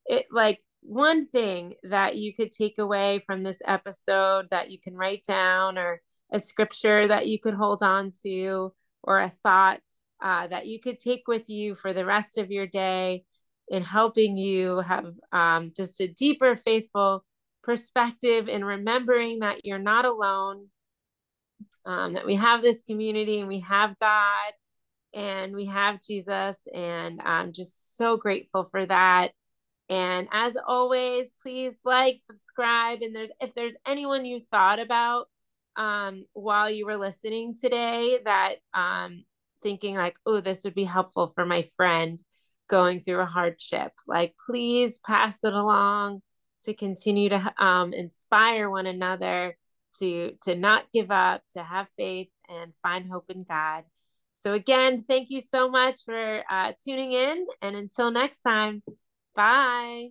it 0.05 0.25
like 0.31 0.59
one 0.81 1.27
thing 1.27 1.75
that 1.83 2.17
you 2.17 2.33
could 2.33 2.51
take 2.51 2.79
away 2.79 3.23
from 3.25 3.43
this 3.43 3.61
episode 3.67 4.47
that 4.51 4.71
you 4.71 4.79
can 4.79 4.95
write 4.95 5.23
down 5.23 5.77
or 5.77 6.01
a 6.31 6.39
scripture 6.39 7.07
that 7.07 7.27
you 7.27 7.39
could 7.39 7.53
hold 7.53 7.83
on 7.83 8.11
to 8.23 8.73
or 9.03 9.19
a 9.19 9.31
thought 9.43 9.79
uh, 10.21 10.47
that 10.47 10.67
you 10.67 10.79
could 10.79 10.99
take 10.99 11.27
with 11.27 11.49
you 11.49 11.75
for 11.75 11.93
the 11.93 12.05
rest 12.05 12.37
of 12.37 12.51
your 12.51 12.67
day 12.67 13.23
in 13.69 13.83
helping 13.83 14.37
you 14.37 14.79
have 14.79 15.13
um, 15.31 15.71
just 15.75 16.01
a 16.01 16.07
deeper 16.07 16.55
faithful 16.55 17.23
perspective 17.63 18.47
and 18.47 18.65
remembering 18.65 19.39
that 19.39 19.65
you're 19.65 19.79
not 19.79 20.05
alone 20.05 20.67
um, 21.85 22.13
that 22.13 22.25
we 22.25 22.35
have 22.35 22.61
this 22.61 22.81
community 22.81 23.39
and 23.39 23.47
we 23.47 23.59
have 23.61 23.97
god 23.99 24.53
and 25.13 25.53
we 25.55 25.65
have 25.65 26.01
jesus 26.01 26.57
and 26.73 27.21
i'm 27.23 27.51
just 27.51 27.97
so 27.97 28.17
grateful 28.17 28.67
for 28.71 28.85
that 28.85 29.31
and 29.89 30.27
as 30.31 30.55
always 30.65 31.27
please 31.41 31.73
like 31.83 32.17
subscribe 32.23 33.01
and 33.01 33.15
there's 33.15 33.31
if 33.41 33.53
there's 33.55 33.75
anyone 33.85 34.25
you 34.25 34.39
thought 34.51 34.79
about 34.79 35.27
um, 35.75 36.25
while 36.33 36.69
you 36.69 36.85
were 36.85 36.97
listening 36.97 37.55
today 37.55 38.19
that 38.25 38.55
um, 38.73 39.23
thinking 39.61 39.95
like, 39.95 40.15
oh, 40.25 40.41
this 40.41 40.63
would 40.63 40.75
be 40.75 40.83
helpful 40.83 41.31
for 41.35 41.45
my 41.45 41.67
friend 41.75 42.21
going 42.69 43.01
through 43.01 43.19
a 43.19 43.25
hardship. 43.25 43.91
Like, 44.07 44.35
please 44.45 44.99
pass 44.99 45.43
it 45.43 45.53
along 45.53 46.21
to 46.63 46.73
continue 46.73 47.29
to 47.29 47.53
um, 47.57 47.93
inspire 47.93 48.69
one 48.69 48.85
another 48.85 49.57
to 49.99 50.33
to 50.43 50.55
not 50.55 50.85
give 50.91 51.11
up, 51.11 51.41
to 51.51 51.63
have 51.63 51.87
faith, 51.97 52.29
and 52.49 52.73
find 52.81 53.09
hope 53.09 53.29
in 53.29 53.43
God. 53.43 53.83
So 54.33 54.53
again, 54.53 55.05
thank 55.07 55.29
you 55.29 55.41
so 55.41 55.69
much 55.69 56.03
for 56.05 56.43
uh, 56.49 56.73
tuning 56.83 57.13
in, 57.13 57.45
and 57.61 57.75
until 57.75 58.11
next 58.11 58.41
time, 58.41 58.81
bye. 59.35 60.09